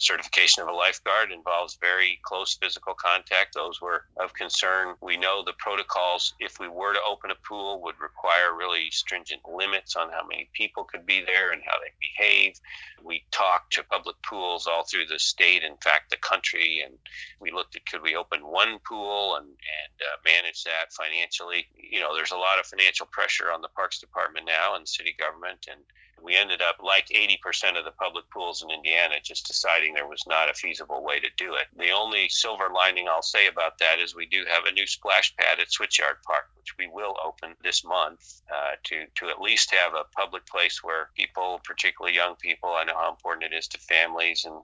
certification 0.00 0.62
of 0.62 0.68
a 0.68 0.72
lifeguard 0.72 1.30
involves 1.30 1.78
very 1.80 2.18
close 2.24 2.56
physical 2.60 2.94
contact. 2.94 3.54
Those 3.54 3.80
were 3.80 4.04
of 4.18 4.32
concern. 4.34 4.94
We 5.02 5.16
know 5.16 5.44
the 5.44 5.52
protocols, 5.58 6.34
if 6.40 6.58
we 6.58 6.68
were 6.68 6.94
to 6.94 7.00
open 7.08 7.30
a 7.30 7.46
pool, 7.46 7.82
would 7.82 8.00
require 8.00 8.56
really 8.56 8.90
stringent 8.90 9.42
limits 9.46 9.96
on 9.96 10.10
how 10.10 10.26
many 10.26 10.48
people 10.54 10.84
could 10.84 11.04
be 11.04 11.22
there 11.24 11.52
and 11.52 11.62
how 11.64 11.76
they 11.80 11.92
behave. 12.00 12.54
We 13.04 13.24
talked 13.30 13.74
to 13.74 13.84
public 13.84 14.16
pools 14.22 14.66
all 14.66 14.84
through 14.84 15.06
the 15.06 15.18
state, 15.18 15.62
in 15.62 15.76
fact, 15.76 16.10
the 16.10 16.16
country, 16.16 16.82
and 16.84 16.94
we 17.38 17.50
looked 17.50 17.76
at 17.76 17.86
could 17.86 18.02
we 18.02 18.16
open 18.16 18.40
one 18.40 18.78
pool 18.88 19.36
and, 19.36 19.46
and 19.46 19.94
uh, 20.00 20.16
manage 20.24 20.64
that 20.64 20.92
financially. 20.92 21.66
You 21.76 22.00
know, 22.00 22.14
there's 22.14 22.32
a 22.32 22.36
lot 22.36 22.58
of 22.58 22.66
financial 22.66 23.06
pressure 23.06 23.52
on 23.52 23.60
the 23.60 23.68
Parks 23.68 23.98
Department 24.00 24.46
now 24.46 24.76
and 24.76 24.88
city 24.88 25.14
government, 25.18 25.66
and 25.70 25.80
we 26.22 26.36
ended 26.36 26.62
up, 26.62 26.76
like 26.82 27.08
80% 27.08 27.78
of 27.78 27.84
the 27.84 27.90
public 27.92 28.28
pools 28.30 28.62
in 28.62 28.70
Indiana, 28.70 29.16
just 29.22 29.46
deciding 29.46 29.94
there 29.94 30.06
was 30.06 30.24
not 30.26 30.50
a 30.50 30.54
feasible 30.54 31.02
way 31.02 31.20
to 31.20 31.28
do 31.36 31.54
it. 31.54 31.66
The 31.76 31.90
only 31.90 32.28
silver 32.28 32.68
lining 32.74 33.08
I'll 33.08 33.22
say 33.22 33.46
about 33.46 33.78
that 33.78 33.98
is 33.98 34.14
we 34.14 34.26
do 34.26 34.44
have 34.48 34.64
a 34.66 34.72
new 34.72 34.86
splash 34.86 35.34
pad 35.36 35.60
at 35.60 35.68
Switchyard 35.68 36.22
Park, 36.24 36.50
which 36.56 36.74
we 36.78 36.88
will 36.88 37.16
open 37.24 37.54
this 37.62 37.84
month 37.84 38.42
uh, 38.52 38.72
to, 38.84 39.04
to 39.16 39.28
at 39.28 39.40
least 39.40 39.74
have 39.74 39.94
a 39.94 40.04
public 40.16 40.46
place 40.46 40.82
where 40.82 41.10
people, 41.16 41.60
particularly 41.64 42.14
young 42.14 42.36
people, 42.36 42.70
I 42.70 42.84
know 42.84 42.96
how 42.96 43.10
important 43.10 43.52
it 43.52 43.56
is 43.56 43.68
to 43.68 43.78
families 43.78 44.44
and, 44.44 44.62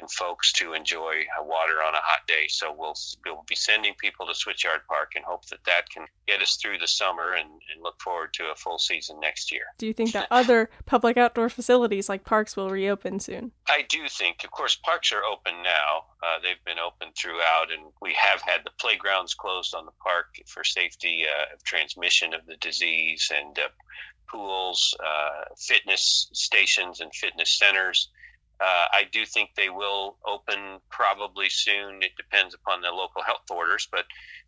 and 0.00 0.10
folks 0.10 0.52
to 0.54 0.72
enjoy 0.72 1.24
water 1.42 1.82
on 1.82 1.94
a 1.94 1.98
hot 1.98 2.26
day. 2.26 2.46
So 2.48 2.74
we'll, 2.76 2.94
we'll 3.24 3.44
be 3.48 3.54
sending 3.54 3.94
people 3.94 4.26
to 4.26 4.32
Switchyard 4.32 4.86
Park 4.88 5.12
and 5.16 5.24
hope 5.24 5.46
that 5.46 5.64
that 5.64 5.88
can 5.90 6.06
get 6.26 6.42
us 6.42 6.56
through 6.56 6.78
the 6.78 6.88
summer 6.88 7.32
and, 7.32 7.48
and 7.48 7.82
look 7.82 8.00
forward 8.00 8.32
to 8.34 8.44
a 8.50 8.54
full 8.54 8.78
season 8.78 9.20
next 9.20 9.52
year. 9.52 9.64
Do 9.78 9.86
you 9.86 9.92
think 9.92 10.12
that 10.12 10.28
other 10.30 10.70
public 10.94 11.16
outdoor 11.16 11.48
facilities 11.48 12.08
like 12.08 12.22
parks 12.22 12.56
will 12.56 12.70
reopen 12.70 13.18
soon? 13.18 13.50
I 13.68 13.84
do 13.88 14.06
think, 14.08 14.44
of 14.44 14.52
course, 14.52 14.76
parks 14.76 15.12
are 15.12 15.24
open 15.24 15.54
now. 15.64 16.04
Uh, 16.22 16.38
they've 16.40 16.64
been 16.64 16.78
open 16.78 17.08
throughout, 17.18 17.72
and 17.72 17.90
we 18.00 18.14
have 18.14 18.40
had 18.42 18.60
the 18.64 18.70
playgrounds 18.78 19.34
closed 19.34 19.74
on 19.74 19.86
the 19.86 19.92
park 20.00 20.36
for 20.46 20.62
safety 20.62 21.24
uh, 21.28 21.52
of 21.52 21.64
transmission 21.64 22.32
of 22.32 22.46
the 22.46 22.54
disease, 22.58 23.32
and 23.34 23.58
uh, 23.58 23.66
pools, 24.30 24.96
uh, 25.04 25.46
fitness 25.58 26.28
stations, 26.32 27.00
and 27.00 27.12
fitness 27.12 27.58
centers. 27.58 28.08
Uh, 28.60 28.86
I 28.92 29.02
do 29.10 29.26
think 29.26 29.50
they 29.56 29.70
will 29.70 30.16
open 30.24 30.78
probably 30.90 31.48
soon. 31.48 32.04
It 32.04 32.12
depends 32.16 32.54
upon 32.54 32.82
the 32.82 32.92
local 32.92 33.24
health 33.24 33.50
orders, 33.50 33.88
but 33.90 34.04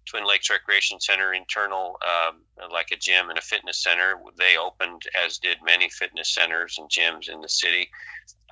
Twin 0.06 0.26
Lakes 0.26 0.50
Recreation 0.50 1.00
Center 1.00 1.32
internal, 1.32 1.98
um, 2.06 2.42
like 2.72 2.90
a 2.92 2.96
gym 2.96 3.28
and 3.28 3.38
a 3.38 3.42
fitness 3.42 3.82
center, 3.82 4.14
they 4.38 4.56
opened, 4.56 5.02
as 5.26 5.38
did 5.38 5.58
many 5.64 5.88
fitness 5.88 6.32
centers 6.32 6.78
and 6.78 6.88
gyms 6.88 7.28
in 7.28 7.40
the 7.40 7.48
city. 7.48 7.90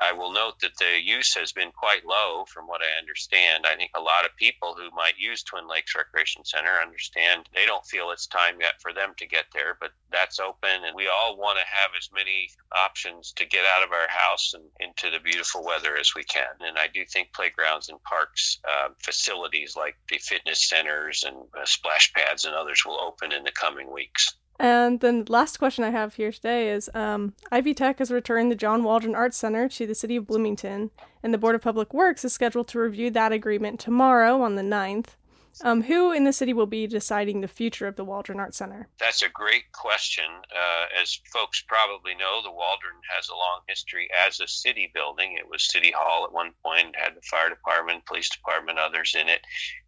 I 0.01 0.13
will 0.13 0.33
note 0.33 0.59
that 0.61 0.77
the 0.77 1.01
use 1.01 1.35
has 1.35 1.53
been 1.53 1.71
quite 1.71 2.05
low 2.05 2.45
from 2.47 2.67
what 2.67 2.83
I 2.83 2.99
understand. 2.99 3.65
I 3.65 3.77
think 3.77 3.93
a 3.95 4.01
lot 4.01 4.25
of 4.25 4.37
people 4.37 4.75
who 4.77 4.91
might 4.91 5.19
use 5.19 5.43
Twin 5.43 5.69
Lakes 5.69 5.95
Recreation 5.95 6.45
Center 6.45 6.71
understand 6.83 7.49
they 7.55 7.65
don't 7.65 7.87
feel 7.87 8.11
it's 8.11 8.27
time 8.27 8.61
yet 8.61 8.81
for 8.81 8.93
them 8.93 9.15
to 9.19 9.27
get 9.27 9.47
there, 9.53 9.77
but 9.81 9.93
that's 10.11 10.41
open 10.41 10.85
and 10.85 10.97
we 10.97 11.09
all 11.09 11.37
want 11.37 11.59
to 11.59 11.65
have 11.65 11.91
as 11.97 12.11
many 12.13 12.49
options 12.73 13.33
to 13.37 13.47
get 13.47 13.65
out 13.77 13.85
of 13.85 13.93
our 13.93 14.09
house 14.09 14.55
and 14.55 14.65
into 14.81 15.11
the 15.11 15.23
beautiful 15.23 15.65
weather 15.65 15.97
as 15.97 16.15
we 16.15 16.25
can. 16.25 16.49
And 16.61 16.77
I 16.79 16.89
do 16.93 17.05
think 17.05 17.33
playgrounds 17.33 17.89
and 17.89 18.03
parks 18.03 18.59
uh, 18.69 18.89
facilities 18.99 19.77
like 19.77 19.97
the 20.09 20.19
fitness 20.19 20.69
centers 20.69 21.25
and 21.25 21.37
uh, 21.59 21.65
splash 21.65 22.13
pads 22.13 22.45
and 22.45 22.55
others 22.55 22.85
will 22.85 23.01
open 23.01 23.33
in 23.33 23.45
the 23.45 23.53
coming 23.53 23.93
weeks. 23.93 24.35
And 24.59 25.01
then 25.01 25.25
the 25.25 25.33
last 25.33 25.59
question 25.59 25.83
I 25.83 25.91
have 25.91 26.15
here 26.15 26.31
today 26.31 26.71
is 26.71 26.89
um, 26.95 27.35
Ivy 27.51 27.75
Tech 27.75 27.99
has 27.99 28.11
returned 28.11 28.53
the 28.53 28.57
John 28.57 28.85
Waldron 28.85 29.15
Arts 29.15 29.37
Center 29.37 29.69
to 29.69 29.87
the 29.87 29.95
City 29.97 30.17
of 30.17 30.27
Bloomington, 30.27 30.91
and 31.23 31.35
the 31.35 31.39
Board 31.39 31.57
of 31.57 31.63
Public 31.63 31.93
Works 31.93 32.25
is 32.25 32.33
scheduled 32.33 32.69
to 32.69 32.79
review 32.79 33.11
that 33.11 33.33
agreement 33.33 33.81
tomorrow 33.81 34.43
on 34.43 34.55
the 34.55 34.63
9th. 34.63 35.17
Um, 35.63 35.83
who 35.83 36.13
in 36.13 36.25
the 36.25 36.33
city 36.33 36.53
will 36.53 36.67
be 36.67 36.87
deciding 36.87 37.41
the 37.41 37.49
future 37.49 37.87
of 37.87 37.97
the 37.97 38.05
Waldron 38.05 38.41
Art 38.41 38.55
Center? 38.55 38.89
That's 38.99 39.23
a 39.23 39.29
great 39.29 39.71
question. 39.73 40.25
Uh, 40.25 41.01
as 41.01 41.21
folks 41.33 41.63
probably 41.63 42.15
know, 42.15 42.43
the 42.43 42.51
Waldron 42.51 43.01
has 43.15 43.29
a 43.29 43.37
long 43.37 43.61
history 43.69 44.09
as 44.27 44.41
a 44.41 44.49
city 44.49 44.91
building. 44.95 45.37
It 45.39 45.49
was 45.49 45.71
City 45.71 45.93
Hall 45.97 46.25
at 46.25 46.33
one 46.33 46.53
point, 46.65 46.97
had 46.97 47.15
the 47.15 47.23
fire 47.23 47.51
department, 47.51 48.07
police 48.07 48.31
department, 48.31 48.79
others 48.79 49.15
in 49.19 49.29
it. 49.29 49.41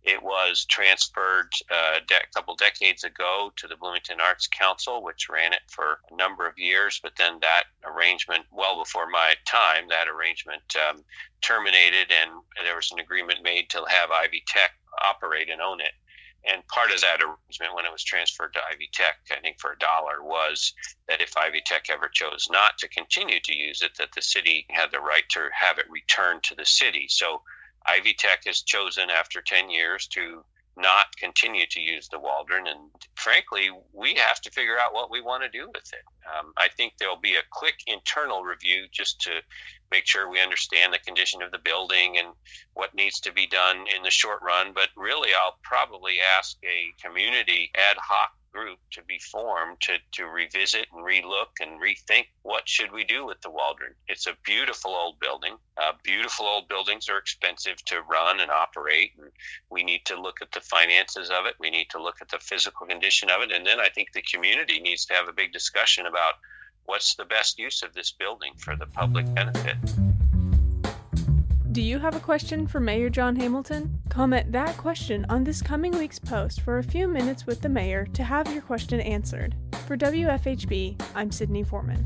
It 0.02 0.22
was 0.22 0.66
transferred 0.66 1.50
uh, 1.70 1.98
de- 2.06 2.14
a 2.14 2.32
couple 2.34 2.54
decades 2.54 3.02
ago 3.02 3.52
to 3.56 3.66
the 3.66 3.76
Bloomington 3.76 4.20
Arts 4.20 4.46
Council, 4.46 5.02
which 5.02 5.28
ran 5.28 5.52
it 5.52 5.62
for 5.68 5.98
a 6.10 6.16
number 6.16 6.46
of 6.46 6.56
years. 6.56 7.00
But 7.02 7.16
then 7.16 7.38
that 7.40 7.64
arrangement, 7.84 8.44
well 8.52 8.78
before 8.78 9.08
my 9.08 9.34
time, 9.46 9.88
that 9.88 10.06
arrangement 10.08 10.62
um, 10.88 11.02
terminated, 11.40 12.12
and 12.12 12.30
there 12.62 12.76
was 12.76 12.92
an 12.92 13.00
agreement 13.00 13.42
made 13.42 13.68
to 13.70 13.84
have 13.88 14.10
Ivy 14.10 14.44
Tech 14.46 14.70
operate 15.02 15.50
and 15.50 15.60
own 15.60 15.80
it. 15.80 15.92
And 16.44 16.66
part 16.68 16.92
of 16.92 17.00
that 17.00 17.20
arrangement, 17.20 17.74
when 17.74 17.86
it 17.86 17.92
was 17.92 18.04
transferred 18.04 18.52
to 18.54 18.60
Ivy 18.72 18.88
Tech, 18.92 19.16
I 19.32 19.40
think 19.40 19.58
for 19.58 19.72
a 19.72 19.78
dollar, 19.78 20.22
was 20.22 20.74
that 21.08 21.20
if 21.20 21.36
Ivy 21.36 21.60
Tech 21.64 21.86
ever 21.90 22.08
chose 22.08 22.48
not 22.50 22.78
to 22.78 22.88
continue 22.88 23.40
to 23.40 23.54
use 23.54 23.82
it, 23.82 23.96
that 23.98 24.12
the 24.14 24.22
city 24.22 24.64
had 24.70 24.92
the 24.92 25.00
right 25.00 25.28
to 25.30 25.48
have 25.52 25.78
it 25.78 25.90
returned 25.90 26.44
to 26.44 26.54
the 26.54 26.64
city. 26.64 27.08
So 27.08 27.42
Ivy 27.84 28.14
Tech 28.14 28.44
has 28.46 28.62
chosen 28.62 29.10
after 29.10 29.42
10 29.42 29.70
years 29.70 30.06
to 30.08 30.44
not 30.76 31.16
continue 31.18 31.64
to 31.70 31.80
use 31.80 32.08
the 32.08 32.18
Waldron. 32.18 32.66
And 32.66 32.90
frankly, 33.14 33.70
we 33.92 34.14
have 34.14 34.40
to 34.42 34.50
figure 34.50 34.78
out 34.78 34.94
what 34.94 35.10
we 35.10 35.20
want 35.20 35.42
to 35.42 35.48
do 35.48 35.66
with 35.68 35.90
it. 35.92 36.04
Um, 36.26 36.52
I 36.56 36.68
think 36.76 36.94
there'll 36.98 37.20
be 37.20 37.34
a 37.34 37.50
quick 37.50 37.76
internal 37.86 38.42
review 38.42 38.86
just 38.92 39.20
to 39.22 39.30
make 39.90 40.06
sure 40.06 40.28
we 40.28 40.40
understand 40.40 40.92
the 40.92 40.98
condition 40.98 41.42
of 41.42 41.50
the 41.50 41.58
building 41.58 42.16
and 42.18 42.28
what 42.74 42.94
needs 42.94 43.20
to 43.20 43.32
be 43.32 43.46
done 43.46 43.84
in 43.94 44.02
the 44.02 44.10
short 44.10 44.40
run. 44.42 44.72
But 44.74 44.88
really, 44.96 45.30
I'll 45.32 45.58
probably 45.62 46.16
ask 46.38 46.56
a 46.64 46.92
community 47.02 47.70
ad 47.74 47.96
hoc 47.98 48.30
group 48.56 48.78
to 48.90 49.02
be 49.02 49.18
formed 49.18 49.78
to, 49.82 49.92
to 50.12 50.24
revisit 50.24 50.86
and 50.92 51.04
relook 51.04 51.60
and 51.60 51.80
rethink 51.80 52.26
what 52.42 52.66
should 52.66 52.90
we 52.90 53.04
do 53.04 53.26
with 53.26 53.40
the 53.42 53.50
Waldron. 53.50 53.92
It's 54.08 54.26
a 54.26 54.36
beautiful 54.44 54.92
old 54.92 55.20
building. 55.20 55.56
Uh, 55.76 55.92
beautiful 56.02 56.46
old 56.46 56.66
buildings 56.68 57.08
are 57.10 57.18
expensive 57.18 57.76
to 57.84 58.00
run 58.02 58.40
and 58.40 58.50
operate, 58.50 59.12
and 59.20 59.30
we 59.70 59.84
need 59.84 60.06
to 60.06 60.20
look 60.20 60.40
at 60.40 60.52
the 60.52 60.60
finances 60.60 61.28
of 61.28 61.44
it. 61.44 61.54
We 61.60 61.70
need 61.70 61.90
to 61.90 62.02
look 62.02 62.16
at 62.22 62.30
the 62.30 62.38
physical 62.38 62.86
condition 62.86 63.28
of 63.30 63.42
it, 63.42 63.52
and 63.52 63.66
then 63.66 63.78
I 63.78 63.88
think 63.90 64.12
the 64.12 64.22
community 64.22 64.80
needs 64.80 65.04
to 65.06 65.14
have 65.14 65.28
a 65.28 65.32
big 65.34 65.52
discussion 65.52 66.06
about 66.06 66.34
what's 66.86 67.14
the 67.16 67.24
best 67.24 67.58
use 67.58 67.82
of 67.82 67.92
this 67.92 68.12
building 68.12 68.52
for 68.56 68.74
the 68.74 68.86
public 68.86 69.32
benefit. 69.34 69.76
Do 71.76 71.82
you 71.82 71.98
have 71.98 72.16
a 72.16 72.20
question 72.20 72.66
for 72.66 72.80
Mayor 72.80 73.10
John 73.10 73.36
Hamilton? 73.36 74.00
Comment 74.08 74.50
that 74.50 74.78
question 74.78 75.26
on 75.28 75.44
this 75.44 75.60
coming 75.60 75.92
week's 75.98 76.18
post 76.18 76.62
for 76.62 76.78
a 76.78 76.82
few 76.82 77.06
minutes 77.06 77.44
with 77.44 77.60
the 77.60 77.68
mayor 77.68 78.06
to 78.14 78.24
have 78.24 78.50
your 78.50 78.62
question 78.62 78.98
answered. 78.98 79.54
For 79.86 79.94
WFHB, 79.94 80.98
I'm 81.14 81.30
Sydney 81.30 81.64
Foreman. 81.64 82.02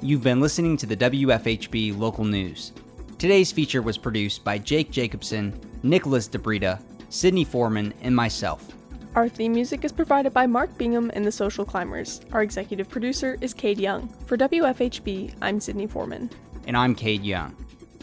You've 0.00 0.22
been 0.22 0.40
listening 0.40 0.76
to 0.76 0.86
the 0.86 0.96
WFHB 0.96 1.98
local 1.98 2.24
news. 2.24 2.70
Today's 3.18 3.50
feature 3.50 3.82
was 3.82 3.98
produced 3.98 4.44
by 4.44 4.56
Jake 4.56 4.92
Jacobson, 4.92 5.52
Nicholas 5.82 6.28
DiBrita, 6.28 6.80
Sydney 7.08 7.42
Foreman, 7.42 7.92
and 8.02 8.14
myself. 8.14 8.77
Our 9.18 9.28
theme 9.28 9.52
music 9.52 9.84
is 9.84 9.90
provided 9.90 10.32
by 10.32 10.46
Mark 10.46 10.78
Bingham 10.78 11.10
and 11.12 11.24
the 11.24 11.32
Social 11.32 11.64
Climbers. 11.64 12.20
Our 12.30 12.40
executive 12.40 12.88
producer 12.88 13.36
is 13.40 13.52
Kade 13.52 13.80
Young. 13.80 14.06
For 14.26 14.36
WFHB, 14.36 15.34
I'm 15.42 15.58
Sydney 15.58 15.88
Foreman. 15.88 16.30
And 16.68 16.76
I'm 16.76 16.94
Kade 16.94 17.24
Young. 17.24 17.56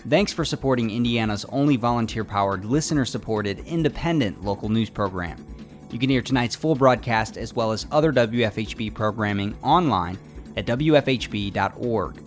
Thanks 0.09 0.33
for 0.33 0.43
supporting 0.43 0.89
Indiana's 0.89 1.45
only 1.45 1.77
volunteer 1.77 2.25
powered, 2.25 2.65
listener 2.65 3.05
supported, 3.05 3.59
independent 3.59 4.43
local 4.43 4.67
news 4.67 4.89
program. 4.89 5.37
You 5.89 5.99
can 5.99 6.09
hear 6.09 6.21
tonight's 6.21 6.53
full 6.53 6.75
broadcast 6.75 7.37
as 7.37 7.53
well 7.53 7.71
as 7.71 7.87
other 7.91 8.11
WFHB 8.11 8.93
programming 8.93 9.57
online 9.63 10.17
at 10.57 10.65
WFHB.org. 10.65 12.24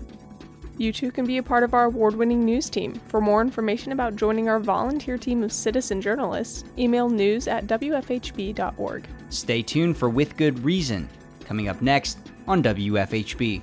You 0.79 0.93
too 0.93 1.11
can 1.11 1.27
be 1.27 1.39
a 1.39 1.43
part 1.43 1.65
of 1.65 1.75
our 1.75 1.87
award 1.87 2.15
winning 2.15 2.45
news 2.45 2.71
team. 2.71 2.95
For 3.09 3.21
more 3.21 3.41
information 3.41 3.91
about 3.91 4.15
joining 4.15 4.49
our 4.49 4.61
volunteer 4.61 5.19
team 5.19 5.43
of 5.43 5.53
citizen 5.53 6.01
journalists, 6.01 6.65
email 6.79 7.09
news 7.11 7.49
at 7.49 7.67
WFHB.org. 7.67 9.09
Stay 9.29 9.63
tuned 9.63 9.97
for 9.97 10.09
With 10.09 10.37
Good 10.37 10.65
Reason, 10.65 11.09
coming 11.45 11.69
up 11.69 11.83
next 11.83 12.19
on 12.47 12.63
WFHB. 12.63 13.61